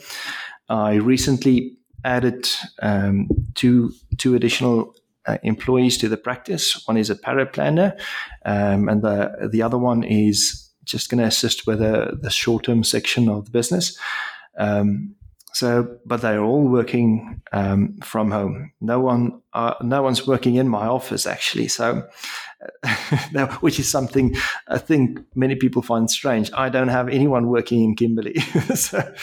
[0.71, 2.47] I recently added
[2.81, 6.81] um, two two additional uh, employees to the practice.
[6.88, 7.99] One is a paraplanner,
[8.45, 12.63] um, and the the other one is just going to assist with the, the short
[12.63, 13.97] term section of the business.
[14.57, 15.15] Um,
[15.53, 18.71] so, but they're all working um, from home.
[18.79, 21.67] No one, uh, no one's working in my office actually.
[21.67, 22.07] So,
[22.84, 24.36] uh, which is something
[24.69, 26.49] I think many people find strange.
[26.53, 28.39] I don't have anyone working in Kimberley.
[28.75, 29.13] so,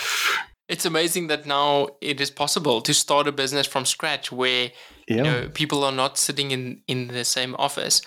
[0.69, 4.71] it's amazing that now it is possible to start a business from scratch where
[5.09, 5.17] yeah.
[5.17, 8.03] you know people are not sitting in in the same office.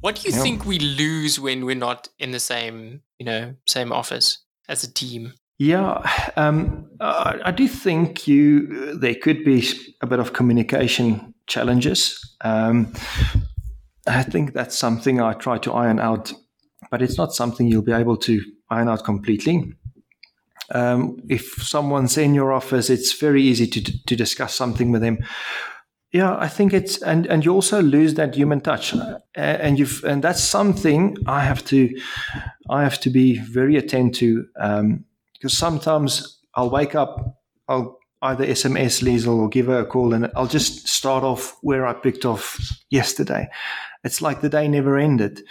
[0.00, 0.42] What do you yeah.
[0.42, 4.92] think we lose when we're not in the same you know same office as a
[4.92, 5.34] team?
[5.58, 6.00] Yeah,
[6.36, 9.62] um, I, I, do think you there could be
[10.00, 12.18] a bit of communication challenges.
[12.40, 12.94] Um,
[14.06, 16.32] I think that's something I try to iron out,
[16.90, 19.74] but it's not something you'll be able to iron out completely.
[20.72, 25.18] Um, if someone's in your office, it's very easy to to discuss something with them.
[26.12, 30.02] Yeah, I think it's and and you also lose that human touch, uh, and you've
[30.04, 31.88] and that's something I have to
[32.68, 34.46] I have to be very attentive to.
[34.60, 35.04] Um,
[35.40, 40.30] because sometimes I'll wake up, I'll either SMS Liesel or give her a call, and
[40.36, 43.48] I'll just start off where I picked off yesterday.
[44.04, 45.42] It's like the day never ended.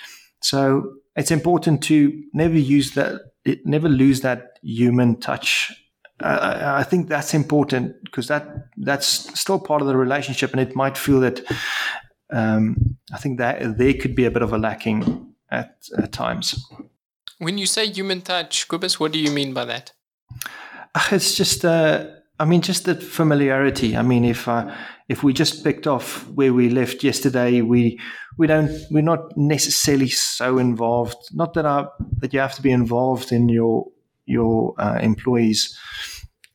[0.42, 3.22] So it's important to never use that,
[3.66, 5.72] never lose that human touch.
[6.22, 9.08] Uh, I think that's important because that that's
[9.40, 11.42] still part of the relationship, and it might feel that
[12.32, 16.66] um, I think that there could be a bit of a lacking at, at times.
[17.38, 19.94] When you say human touch, Kobus, what do you mean by that?
[21.12, 22.08] It's just, uh,
[22.40, 23.98] I mean, just the familiarity.
[23.98, 24.74] I mean, if uh,
[25.10, 28.00] if we just picked off where we left yesterday, we
[28.38, 31.18] we don't we're not necessarily so involved.
[31.34, 31.88] Not that I
[32.20, 33.88] that you have to be involved in your
[34.26, 35.78] your uh, employees'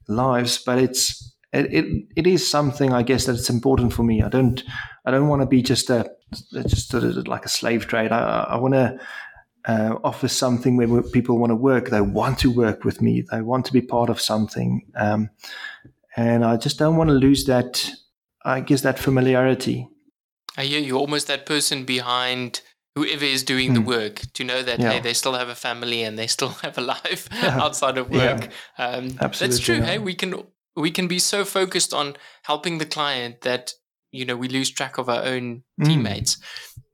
[0.08, 4.22] lives, but it's it, it, it is something I guess that it's important for me.
[4.22, 4.62] I don't
[5.04, 6.10] I don't want to be just a
[6.66, 8.10] just a, like a slave trade.
[8.10, 8.98] I, I want to
[9.66, 11.90] uh, offer something where people want to work.
[11.90, 13.24] They want to work with me.
[13.30, 14.82] They want to be part of something.
[14.94, 15.30] Um,
[16.16, 17.90] and I just don't want to lose that,
[18.44, 19.88] I guess, that familiarity.
[20.56, 22.60] I hear you almost that person behind
[22.94, 23.74] whoever is doing mm.
[23.74, 23.88] the hmm.
[23.88, 24.92] work to know that yeah.
[24.92, 28.48] hey, they still have a family and they still have a life outside of work.
[28.78, 28.86] Yeah.
[28.86, 29.76] Um, Absolutely, that's true.
[29.76, 29.84] Yeah.
[29.84, 30.42] Hey, we can
[30.76, 33.72] we can be so focused on helping the client that
[34.12, 35.86] you know we lose track of our own mm.
[35.86, 36.38] teammates.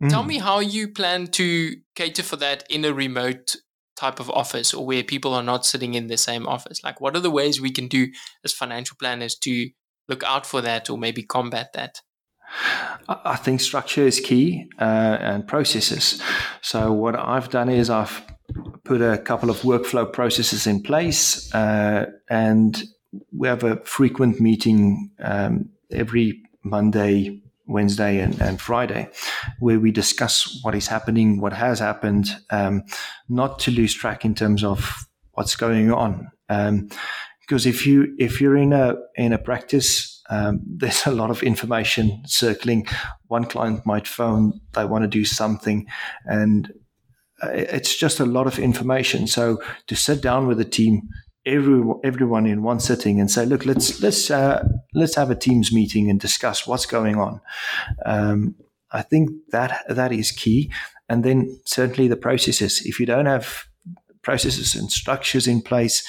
[0.03, 0.11] Mm.
[0.11, 3.57] Tell me how you plan to cater for that in a remote
[4.01, 6.82] type of office or where people are not sitting in the same office.
[6.82, 8.09] Like, what are the ways we can do
[8.44, 9.70] as financial planners to
[10.09, 12.01] look out for that or maybe combat that?
[13.09, 16.20] I think structure is key uh, and processes.
[16.62, 18.22] So, what I've done is I've
[18.84, 22.82] put a couple of workflow processes in place, uh, and
[23.32, 27.40] we have a frequent meeting um, every Monday,
[27.71, 29.09] Wednesday, and, and, Friday,
[29.59, 32.83] where we discuss what is happening, what has happened, um,
[33.29, 36.31] not to lose track in terms of what's going on.
[36.49, 36.89] Um,
[37.41, 41.43] because if you if you're in a in a practice um, there's a lot of
[41.43, 42.87] information circling.
[43.27, 45.87] One client might phone, they want to do something,
[46.25, 46.73] and
[47.43, 49.27] uh, it's just a lot of information.
[49.27, 51.09] So to sit down with a team,
[51.47, 55.72] every, everyone in one sitting, and say, "Look, let's let's uh, let's have a teams
[55.72, 57.41] meeting and discuss what's going on."
[58.05, 58.55] Um,
[58.93, 60.70] I think that that is key,
[61.09, 62.82] and then certainly the processes.
[62.84, 63.66] If you don't have
[64.22, 66.07] processes and structures in place,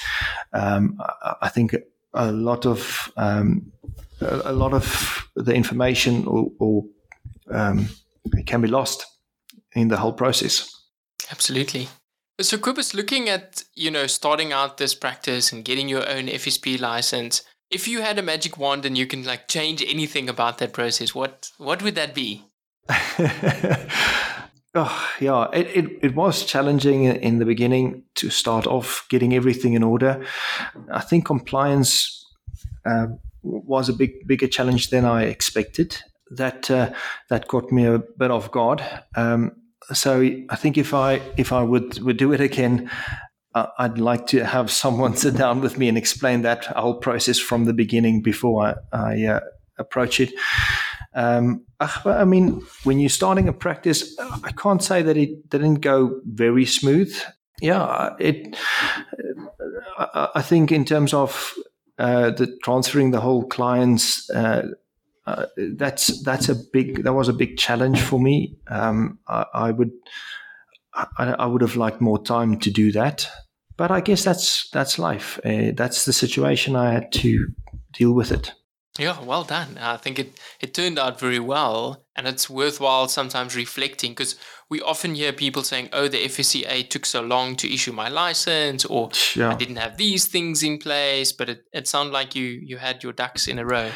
[0.52, 0.98] um,
[1.40, 1.74] I think
[2.14, 3.72] a lot of um,
[4.20, 6.84] a lot of the information or, or
[7.50, 7.88] um,
[8.46, 9.06] can be lost
[9.72, 10.68] in the whole process.
[11.30, 11.88] Absolutely.
[12.42, 16.80] So, Kobus, looking at you know starting out this practice and getting your own FSP
[16.80, 20.72] license, if you had a magic wand and you can like change anything about that
[20.72, 22.44] process, what what would that be?
[24.74, 29.74] oh yeah, it, it, it was challenging in the beginning to start off getting everything
[29.74, 30.24] in order.
[30.90, 32.26] I think compliance
[32.84, 33.06] uh,
[33.42, 36.02] was a big bigger challenge than I expected.
[36.32, 36.90] That uh,
[37.30, 38.82] that caught me a bit off guard.
[39.14, 39.61] Um,
[39.92, 42.90] so I think if I if I would would do it again,
[43.54, 47.38] uh, I'd like to have someone sit down with me and explain that whole process
[47.38, 49.40] from the beginning before I, I uh,
[49.78, 50.32] approach it.
[51.14, 56.20] Um, I mean, when you're starting a practice, I can't say that it didn't go
[56.24, 57.14] very smooth.
[57.60, 58.56] Yeah, it.
[59.98, 61.54] I think in terms of
[61.98, 64.68] uh, the transferring the whole clients uh,
[65.26, 65.46] uh,
[65.76, 68.56] that's that's a big that was a big challenge for me.
[68.68, 69.92] Um, I, I, would
[70.94, 71.06] I,
[71.38, 73.28] I, would have liked more time to do that,
[73.76, 75.38] but I guess that's that's life.
[75.44, 77.48] Uh, that's the situation I had to
[77.92, 78.52] deal with it.
[78.98, 79.78] Yeah, well done.
[79.80, 84.36] I think it, it turned out very well, and it's worthwhile sometimes reflecting because
[84.72, 88.86] we often hear people saying, "Oh, the FSCA took so long to issue my license,"
[88.86, 89.50] or yeah.
[89.50, 93.02] "I didn't have these things in place." But it, it sounded like you you had
[93.02, 93.90] your ducks in a row.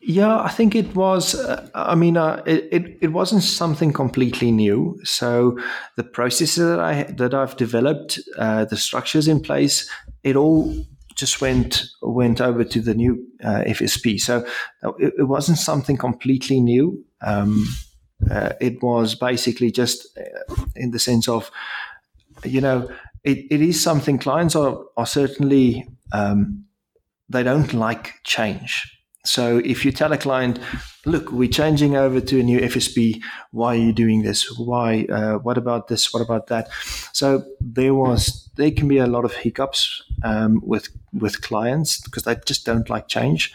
[0.00, 1.34] Yeah, I think it was.
[1.34, 4.98] Uh, I mean, uh, it, it, it wasn't something completely new.
[5.04, 5.58] So
[5.96, 9.90] the processes that I that I've developed, uh, the structures in place,
[10.22, 10.74] it all
[11.14, 14.18] just went went over to the new uh, FSP.
[14.18, 14.46] So
[14.98, 17.04] it, it, wasn't something completely new.
[17.20, 17.66] Um,
[18.30, 21.50] uh, it was basically just uh, in the sense of,
[22.44, 22.88] you know,
[23.24, 26.64] it, it is something clients are are certainly um,
[27.28, 28.88] they don't like change.
[29.24, 30.58] So if you tell a client,
[31.06, 33.22] look, we're changing over to a new FSP.
[33.52, 34.58] Why are you doing this?
[34.58, 35.06] Why?
[35.08, 36.12] Uh, what about this?
[36.12, 36.68] What about that?
[37.12, 42.24] So there was there can be a lot of hiccups um, with with clients because
[42.24, 43.52] they just don't like change.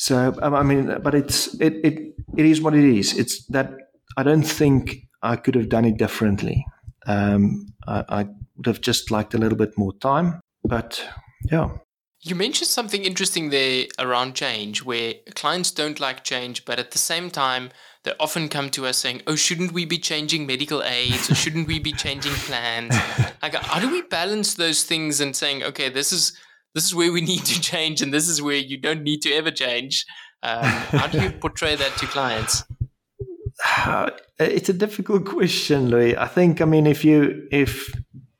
[0.00, 3.12] So um, I mean, but it's it it it is what it is.
[3.18, 3.74] It's that
[4.16, 6.64] I don't think I could have done it differently.
[7.06, 8.26] Um, I, I
[8.56, 11.06] would have just liked a little bit more time, but
[11.50, 11.68] yeah.
[12.22, 16.98] You mentioned something interesting there around change, where clients don't like change, but at the
[16.98, 17.68] same time,
[18.04, 21.30] they often come to us saying, "Oh, shouldn't we be changing medical aids?
[21.30, 22.96] Or shouldn't we be changing plans?"
[23.42, 26.32] Like, how do we balance those things and saying, "Okay, this is
[26.74, 29.32] this is where we need to change, and this is where you don't need to
[29.32, 30.06] ever change"?
[30.42, 32.64] Um, how do you portray that to clients?
[34.38, 36.16] It's a difficult question, Louis.
[36.16, 37.92] I think, I mean, if you if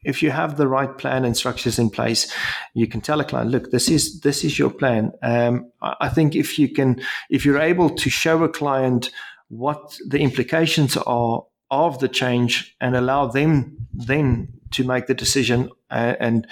[0.03, 2.33] if you have the right plan and structures in place,
[2.73, 5.13] you can tell a client, look, this is this is your plan.
[5.23, 9.11] Um, I think if you can, if you're able to show a client
[9.49, 15.71] what the implications are of the change and allow them then to make the decision
[15.91, 16.47] and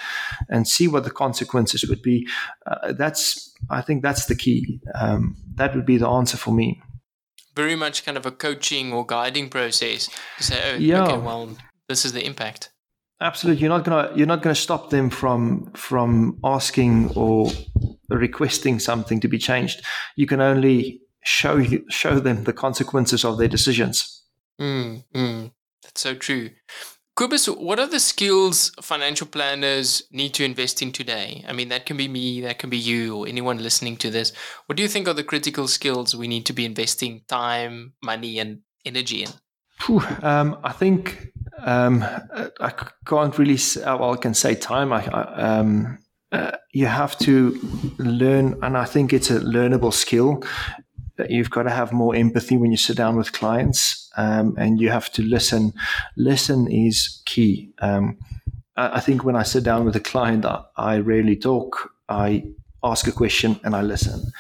[0.49, 2.27] and see what the consequences would be,
[2.67, 4.81] uh, that's I think that's the key.
[4.95, 6.83] Um, that would be the answer for me.
[7.55, 11.05] Very much kind of a coaching or guiding process to say, oh, yeah.
[11.05, 11.57] okay, well,
[11.89, 12.71] this is the impact.
[13.21, 17.51] Absolutely, you're not gonna you're not gonna stop them from from asking or
[18.09, 19.85] requesting something to be changed.
[20.17, 24.25] You can only show you, show them the consequences of their decisions.
[24.61, 25.53] Mm, mm,
[25.83, 26.51] that's so true.
[27.19, 31.45] Kobus, what are the skills financial planners need to invest in today?
[31.49, 34.33] I mean, that can be me, that can be you, or anyone listening to this.
[34.67, 38.39] What do you think are the critical skills we need to be investing time, money,
[38.39, 39.31] and energy in?
[40.23, 41.33] Um, I think
[41.65, 42.05] um,
[42.61, 42.73] I
[43.05, 43.59] can't really.
[43.85, 44.93] Well, I can say time.
[44.93, 45.23] I, I
[45.59, 45.99] um,
[46.31, 47.59] uh, you have to
[47.99, 50.45] learn, and I think it's a learnable skill.
[51.17, 54.81] That you've got to have more empathy when you sit down with clients, um, and
[54.81, 55.73] you have to listen.
[56.17, 57.71] Listen is key.
[57.79, 58.19] Um,
[58.77, 60.45] I, think when I sit down with a client,
[60.77, 61.91] I, rarely talk.
[62.09, 62.45] I
[62.83, 64.33] ask a question and I listen,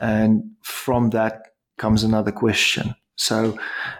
[0.00, 2.94] and from that comes another question.
[3.16, 3.58] So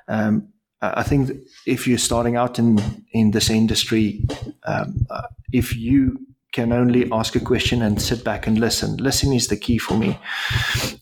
[0.09, 0.49] um,
[0.83, 1.31] I think
[1.67, 2.79] if you're starting out in
[3.13, 4.25] in this industry,
[4.65, 6.19] um, uh, if you
[6.53, 8.97] can only ask a question and sit back and listen.
[8.97, 10.19] Listen is the key for me.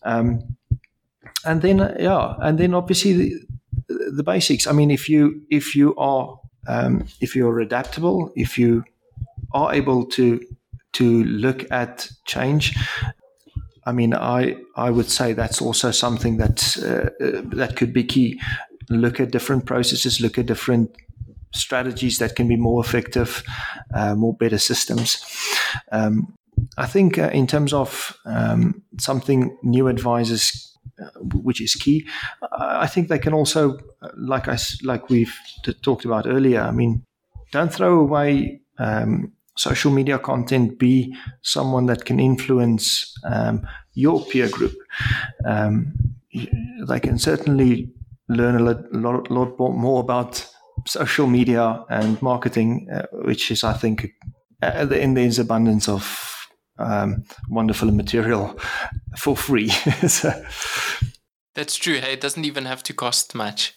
[0.03, 0.57] Um,
[1.47, 3.33] and then uh, yeah, and then obviously
[3.89, 4.67] the, basics.
[4.67, 8.85] I mean, if you if you are um, if you're adaptable, if you
[9.53, 10.41] are able to
[10.93, 12.77] to look at change.
[13.87, 18.05] I mean, I I would say that's also something that uh, uh, that could be
[18.05, 18.41] key.
[18.91, 20.91] Look at different processes, look at different
[21.55, 23.43] strategies that can be more effective,
[23.95, 25.25] uh, more better systems.
[25.93, 26.35] Um,
[26.77, 30.69] I think uh, in terms of um, something new advisors
[31.01, 32.05] uh, which is key.
[32.59, 35.35] I think they can also, uh, like I like we've
[35.65, 36.61] t- talked about earlier.
[36.61, 37.05] I mean,
[37.53, 40.79] don't throw away um, social media content.
[40.79, 44.75] Be someone that can influence um, your peer group.
[45.45, 45.95] Um,
[46.87, 47.91] they can certainly
[48.29, 50.47] learn a lot, lot, lot more about
[50.87, 54.13] social media and marketing, uh, which is, I think,
[54.63, 56.47] uh, in there's abundance of
[56.79, 58.59] um, wonderful material
[59.19, 59.69] for free.
[60.09, 60.33] so,
[61.59, 61.97] That's true.
[61.97, 63.77] Hey, it doesn't even have to cost much.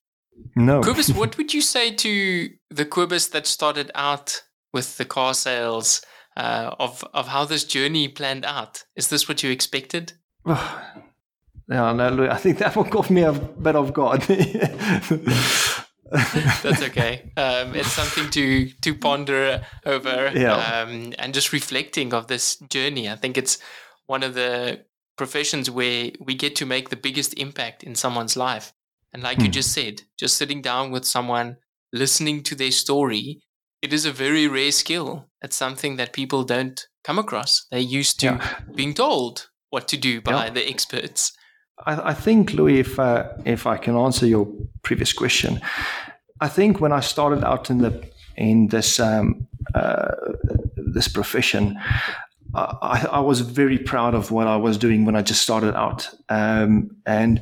[0.55, 0.81] No.
[0.81, 6.03] Kobus, what would you say to the Kobus that started out with the car sales
[6.37, 8.83] uh, of of how this journey planned out?
[8.95, 10.13] Is this what you expected?
[10.45, 10.91] yeah,
[11.67, 14.21] no, I think that one caught me a bit off guard.
[16.11, 17.31] That's okay.
[17.37, 20.83] Um, it's something to to ponder over, yeah.
[20.83, 23.09] um, and just reflecting of this journey.
[23.09, 23.57] I think it's
[24.05, 24.85] one of the
[25.21, 28.73] professions where we get to make the biggest impact in someone's life.
[29.13, 29.45] And like hmm.
[29.45, 31.57] you just said, just sitting down with someone,
[31.93, 33.43] listening to their story,
[33.83, 35.27] it is a very rare skill.
[35.43, 37.67] It's something that people don't come across.
[37.69, 38.59] They're used to yeah.
[38.73, 40.49] being told what to do by yeah.
[40.49, 41.33] the experts.
[41.85, 44.47] I, I think, Louis, if uh, if I can answer your
[44.81, 45.61] previous question,
[46.39, 47.93] I think when I started out in the
[48.37, 50.15] in this um, uh,
[50.95, 51.77] this profession,
[52.53, 56.09] I, I, was very proud of what I was doing when I just started out,
[56.29, 57.41] um, and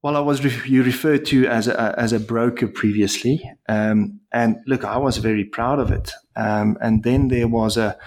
[0.00, 4.56] while I was re- you referred to as a, as a broker previously, um, and
[4.66, 6.12] look, I was very proud of it.
[6.36, 7.98] Um, and then there was a,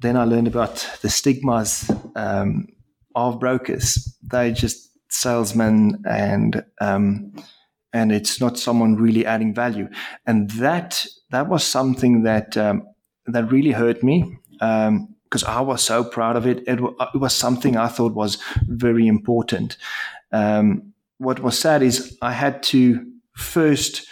[0.00, 2.66] then I learned about the stigmas um,
[3.14, 4.16] of brokers.
[4.22, 7.32] They just salesmen and um,
[7.92, 9.88] and it's not someone really adding value.
[10.26, 12.84] And that that was something that um,
[13.26, 14.38] that really hurt me
[15.28, 16.60] because I was so proud of it.
[16.66, 16.80] it.
[16.80, 17.18] it.
[17.18, 19.76] was something I thought was very important.
[20.32, 23.04] Um, what was sad is I had to
[23.36, 24.06] first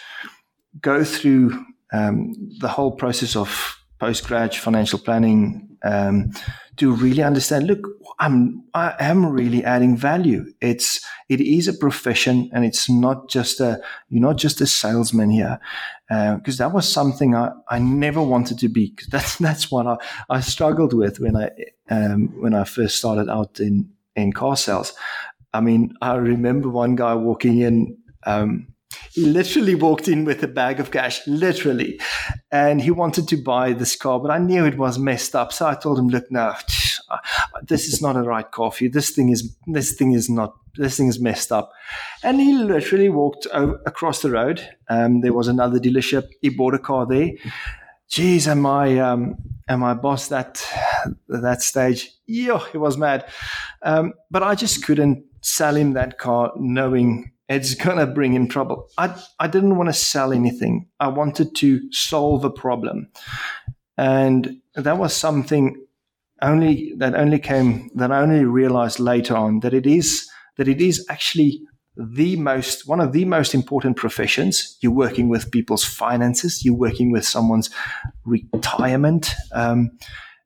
[0.81, 6.31] go through um, the whole process of post grad financial planning um,
[6.77, 7.67] to really understand.
[7.67, 7.87] Look,
[8.19, 10.45] I'm I am really adding value.
[10.61, 15.29] It's it is a profession, and it's not just a you're not just a salesman
[15.29, 15.59] here,
[16.09, 18.91] because uh, that was something I, I never wanted to be.
[18.91, 19.97] because That's that's what I,
[20.29, 21.49] I struggled with when I
[21.89, 24.93] um, when I first started out in in car sales.
[25.53, 27.97] I mean, I remember one guy walking in.
[28.25, 28.67] Um,
[29.17, 31.99] he literally walked in with a bag of cash, literally,
[32.51, 35.51] and he wanted to buy this car, but I knew it was messed up.
[35.51, 36.53] So I told him, "Look, no,
[37.63, 38.91] this is not a right car for you.
[38.91, 41.71] This thing is this thing is not this thing is messed up."
[42.23, 44.61] And he literally walked across the road.
[44.89, 46.27] Um, there was another dealership.
[46.41, 47.31] He bought a car there.
[48.09, 49.35] Geez, am I um,
[49.67, 50.63] am I boss that
[51.27, 52.11] that stage?
[52.27, 53.25] Yeah, he was mad,
[53.81, 58.47] um, but I just couldn't sell him that car, knowing it's going to bring him
[58.47, 58.89] trouble.
[58.97, 60.87] I, I didn't want to sell anything.
[60.99, 63.09] I wanted to solve a problem.
[63.97, 65.75] And that was something
[66.41, 70.79] only that only came that I only realized later on that it is that it
[70.79, 71.61] is actually
[71.95, 74.77] the most one of the most important professions.
[74.81, 76.63] You're working with people's finances.
[76.63, 77.71] You're working with someone's
[78.23, 79.33] retirement.
[79.51, 79.97] Um,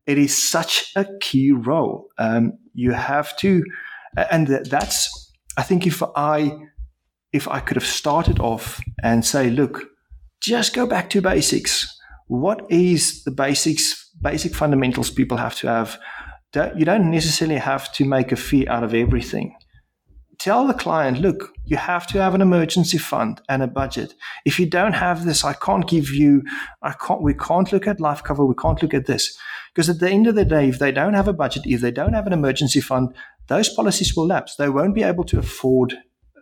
[0.05, 2.07] it is such a key role.
[2.17, 3.63] Um, you have to,
[4.15, 6.57] and that's I think if I
[7.33, 9.85] if I could have started off and say, look,
[10.41, 11.97] just go back to basics.
[12.27, 15.99] What is the basics, basic fundamentals people have to have?
[16.75, 19.55] You don't necessarily have to make a fee out of everything.
[20.39, 24.15] Tell the client, look, you have to have an emergency fund and a budget.
[24.43, 26.41] If you don't have this, I can't give you,
[26.81, 29.37] I can't, we can't look at life cover, we can't look at this.
[29.73, 31.91] Because at the end of the day, if they don't have a budget, if they
[31.91, 33.13] don't have an emergency fund,
[33.47, 34.55] those policies will lapse.
[34.55, 35.95] They won't be able to afford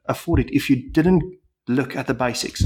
[0.10, 1.24] afford it if you didn't
[1.68, 2.64] look at the basics.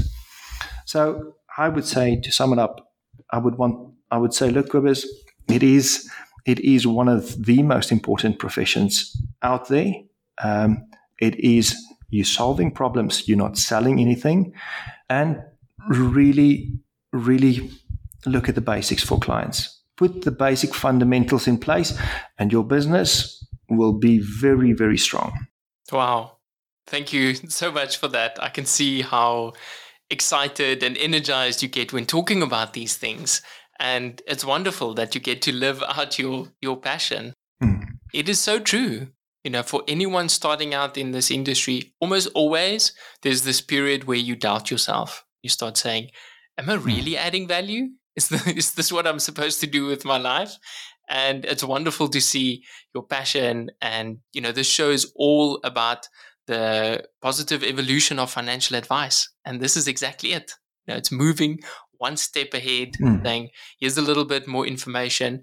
[0.86, 2.92] So I would say to sum it up,
[3.30, 5.06] I would want I would say, look, Kobus,
[5.48, 6.10] it is
[6.46, 9.92] it is one of the most important professions out there.
[10.42, 10.86] Um,
[11.20, 11.76] it is
[12.10, 14.52] you're solving problems, you're not selling anything,
[15.08, 15.42] and
[15.88, 16.72] really,
[17.12, 17.70] really
[18.26, 19.82] look at the basics for clients.
[19.96, 21.96] put the basic fundamentals in place,
[22.38, 25.46] and your business will be very, very strong.
[25.92, 26.36] Wow.
[26.86, 28.38] Thank you so much for that.
[28.42, 29.52] I can see how
[30.10, 33.42] excited and energized you get when talking about these things.
[33.80, 37.34] And it's wonderful that you get to live out your, your passion.
[37.62, 37.98] Mm.
[38.12, 39.08] It is so true.
[39.42, 44.16] You know, for anyone starting out in this industry, almost always there's this period where
[44.16, 45.24] you doubt yourself.
[45.42, 46.10] You start saying,
[46.56, 46.84] Am I hmm.
[46.86, 47.18] really mm.
[47.18, 47.88] adding value?
[48.16, 50.56] Is, the, is this what I'm supposed to do with my life?
[51.08, 52.62] And it's wonderful to see
[52.94, 53.72] your passion.
[53.82, 56.08] And, you know, this show is all about
[56.46, 59.28] the positive evolution of financial advice.
[59.44, 60.52] And this is exactly it.
[60.86, 61.58] You know, it's moving
[61.98, 63.22] one step ahead, mm.
[63.24, 63.48] saying,
[63.80, 65.42] here's a little bit more information.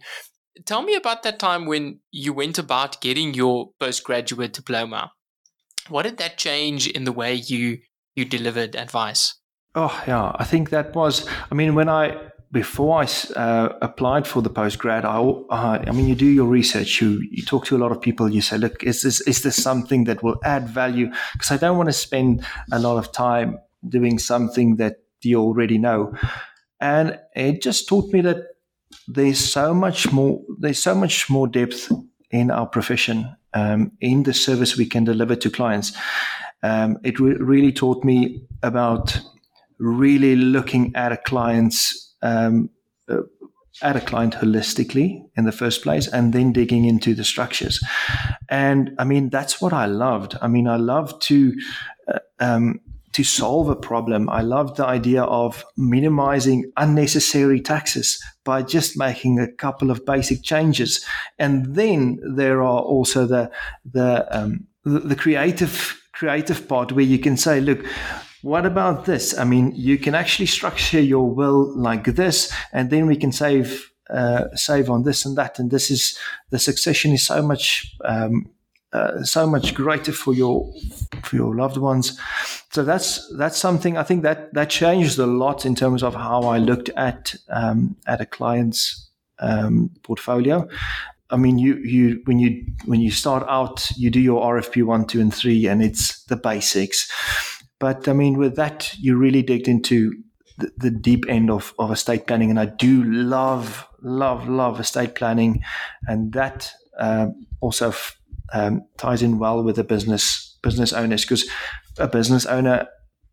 [0.66, 5.12] Tell me about that time when you went about getting your postgraduate diploma.
[5.90, 7.80] What did that change in the way you
[8.16, 9.36] you delivered advice?
[9.74, 11.26] Oh yeah, I think that was.
[11.50, 12.18] I mean, when I
[12.52, 13.08] before I
[13.40, 17.44] uh, applied for the postgrad, I, uh, I mean, you do your research, you, you
[17.46, 20.22] talk to a lot of people, you say, look, is this, is this something that
[20.22, 21.10] will add value?
[21.32, 25.78] Because I don't want to spend a lot of time doing something that you already
[25.78, 26.14] know.
[26.82, 28.48] And it just taught me that
[29.08, 31.90] there's so much more, there's so much more depth
[32.32, 35.94] in our profession, um, in the service we can deliver to clients.
[36.64, 39.20] Um, it re- really taught me about
[39.80, 42.70] really looking at a client's um,
[43.10, 43.22] uh,
[43.82, 47.82] at a client holistically in the first place and then digging into the structures.
[48.50, 50.38] And I mean, that's what I loved.
[50.42, 51.54] I mean, I love to,
[52.08, 52.82] uh, um,
[53.14, 54.30] to solve a problem.
[54.30, 60.44] I love the idea of minimizing unnecessary taxes by just making a couple of basic
[60.44, 61.06] changes.
[61.40, 63.52] And then there are also the,
[63.86, 67.86] the, um, the, the creative, creative part where you can say, look,
[68.42, 69.38] what about this?
[69.38, 73.92] I mean, you can actually structure your will like this, and then we can save
[74.10, 75.60] uh, save on this and that.
[75.60, 76.18] And this is
[76.50, 78.50] the succession is so much um,
[78.94, 80.70] uh, so much greater for your
[81.24, 82.20] for your loved ones.
[82.72, 86.42] So that's that's something I think that that changed a lot in terms of how
[86.42, 90.68] I looked at um, at a client's um, portfolio.
[91.30, 95.06] I mean, you you when you when you start out, you do your RFP one,
[95.06, 97.10] two, and three, and it's the basics.
[97.82, 100.14] But I mean, with that, you really digged into
[100.60, 102.52] the, the deep end of, of estate planning.
[102.52, 105.64] And I do love, love, love estate planning.
[106.08, 107.30] And that uh,
[107.60, 108.18] also f-
[108.54, 111.50] um, ties in well with the business business owners because
[111.98, 112.88] a business owner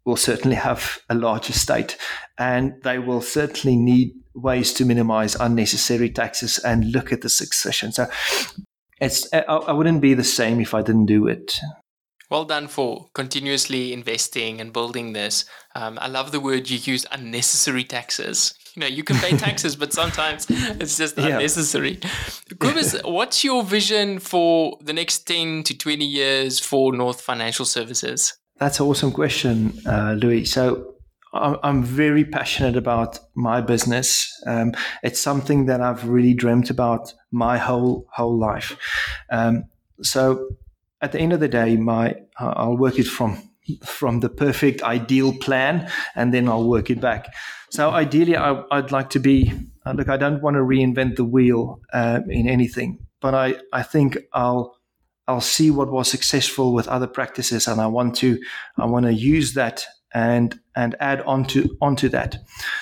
[0.07, 1.99] will certainly have a large estate
[2.39, 7.93] and they will certainly need ways to minimize unnecessary taxes and look at the succession.
[7.93, 8.07] So
[8.99, 11.61] it's I, I wouldn't be the same if I didn't do it.
[12.31, 15.47] Well done for continuously investing and building this.
[15.75, 18.55] Um, I love the word you use unnecessary taxes.
[18.75, 21.29] You know, you can pay taxes, but sometimes it's just yeah.
[21.29, 21.97] unnecessary.
[21.97, 28.39] Kobus, what's your vision for the next 10 to 20 years for North Financial Services?
[28.59, 30.45] That's an awesome question, uh, Louis.
[30.45, 30.95] So,
[31.33, 34.31] I'm very passionate about my business.
[34.47, 38.77] Um, it's something that I've really dreamt about my whole whole life.
[39.31, 39.65] Um,
[40.03, 40.49] so
[41.01, 43.43] at the end of the day, my I'll work it from
[43.85, 47.33] from the perfect ideal plan, and then I'll work it back.
[47.71, 49.53] So ideally, I, would like to be
[49.85, 50.09] uh, look.
[50.09, 54.77] I don't want to reinvent the wheel uh, in anything, but I I think I'll
[55.27, 58.39] I'll see what was successful with other practices, and I want to
[58.79, 62.39] I want to use that and and add onto onto that.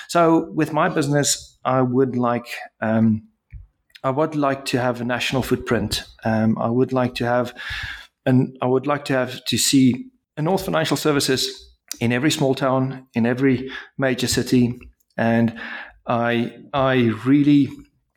[0.07, 2.47] So with my business, I would like.
[2.81, 3.27] Um,
[4.03, 6.05] I would like to have a national footprint.
[6.23, 7.53] Um, I would like to have
[8.27, 10.05] and I would like to have to see
[10.35, 14.77] a North Financial Services in every small town, in every major city,
[15.17, 15.57] and
[16.05, 17.69] I I really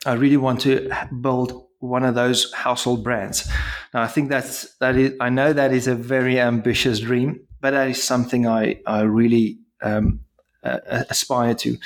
[0.04, 0.90] I really want to
[1.20, 3.48] build one of those household brands.
[3.94, 7.70] Now I think that's that is I know that is a very ambitious dream, but
[7.70, 10.20] that is something I I really um,
[10.64, 11.76] uh, aspire to.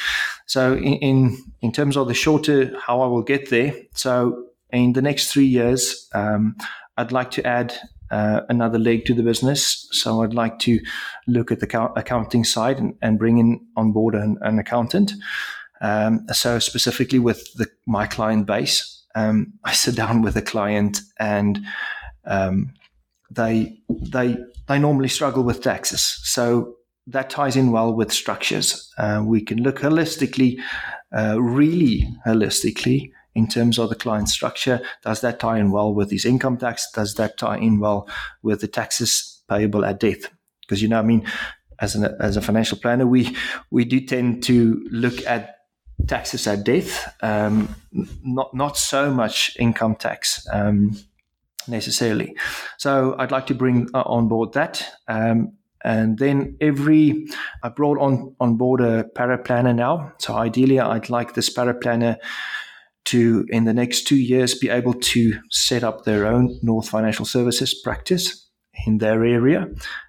[0.47, 3.75] So in, in, in terms of the shorter how I will get there.
[3.95, 6.57] So in the next three years, um,
[6.97, 7.75] I'd like to add
[8.11, 9.89] uh, another leg to the business.
[9.93, 10.81] So I'd like to
[11.27, 15.13] look at the accounting side and, and bring in on board an, an accountant.
[15.81, 21.01] Um, so specifically with the, my client base, um, I sit down with a client
[21.19, 21.61] and
[22.27, 22.73] um,
[23.31, 24.37] they they
[24.67, 26.21] they normally struggle with taxes.
[26.23, 26.77] So
[27.07, 28.91] that ties in well with structures.
[28.97, 30.59] Uh, we can look holistically,
[31.15, 34.81] uh, really holistically in terms of the client structure?
[35.03, 36.91] Does that tie in well with his income tax?
[36.93, 38.09] Does that tie in well
[38.43, 40.31] with the taxes payable at death?
[40.61, 41.27] Because you know, I mean,
[41.81, 43.37] as an as a financial planner, we
[43.71, 45.59] we do tend to look at
[46.07, 47.75] taxes at death, um,
[48.23, 50.97] not not so much income tax um,
[51.69, 52.37] necessarily.
[52.79, 54.87] So I'd like to bring uh, on board that.
[55.09, 55.53] Um,
[55.85, 57.29] and then every,
[57.63, 60.15] I brought on, on board a para planner now.
[60.17, 62.17] So ideally, I'd like this paraplanner
[63.07, 67.25] to, in the next two years, be able to set up their own North Financial
[67.25, 68.49] Services practice
[68.87, 69.69] in their area.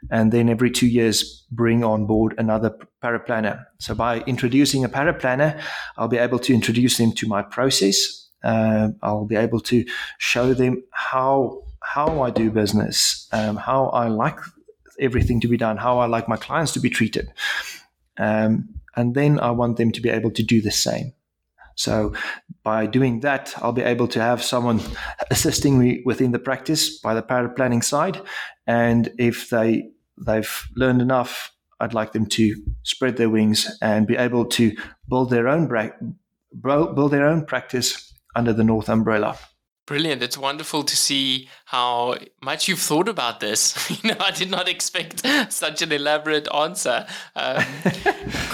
[0.09, 3.65] And then every two years, bring on board another paraplanner.
[3.79, 5.61] So by introducing a paraplanner,
[5.97, 8.29] I'll be able to introduce them to my process.
[8.43, 9.85] Uh, I'll be able to
[10.17, 14.39] show them how how I do business, um, how I like
[14.99, 17.31] everything to be done, how I like my clients to be treated.
[18.17, 21.13] Um, and then I want them to be able to do the same.
[21.75, 22.13] So
[22.63, 24.81] by doing that, I'll be able to have someone
[25.29, 28.19] assisting me within the practice by the para planning side.
[28.65, 29.89] And if they
[30.25, 34.75] they've learned enough, I'd like them to spread their wings and be able to
[35.09, 35.91] build their own bra-
[36.93, 39.37] build their own practice under the North umbrella.
[39.85, 40.23] Brilliant.
[40.23, 43.75] It's wonderful to see how much you've thought about this.
[44.03, 45.23] you know, I did not expect
[45.53, 47.05] such an elaborate answer.
[47.35, 47.63] Um,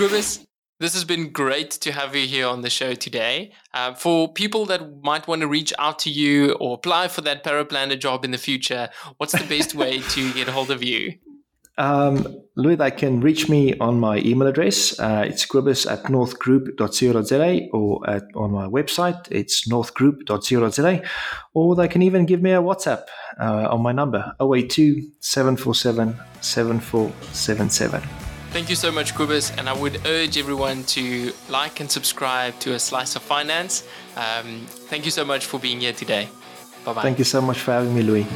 [0.82, 3.52] this has been great to have you here on the show today.
[3.72, 7.44] Uh, for people that might want to reach out to you or apply for that
[7.44, 11.14] paraplanner job in the future, what's the best way to get a hold of you?
[11.78, 12.26] Um,
[12.56, 15.00] Louis, they can reach me on my email address.
[15.00, 21.04] Uh, it's kobus at northgroup.co.za or at, on my website, it's northgroup.co.za.
[21.54, 23.04] Or they can even give me a WhatsApp
[23.40, 28.21] uh, on my number, 082 747 7477.
[28.52, 29.58] Thank you so much, Kobus.
[29.58, 33.88] And I would urge everyone to like and subscribe to A Slice of Finance.
[34.18, 36.28] Um, thank you so much for being here today.
[36.84, 37.02] Bye bye.
[37.02, 38.28] Thank you so much for having me, Louis.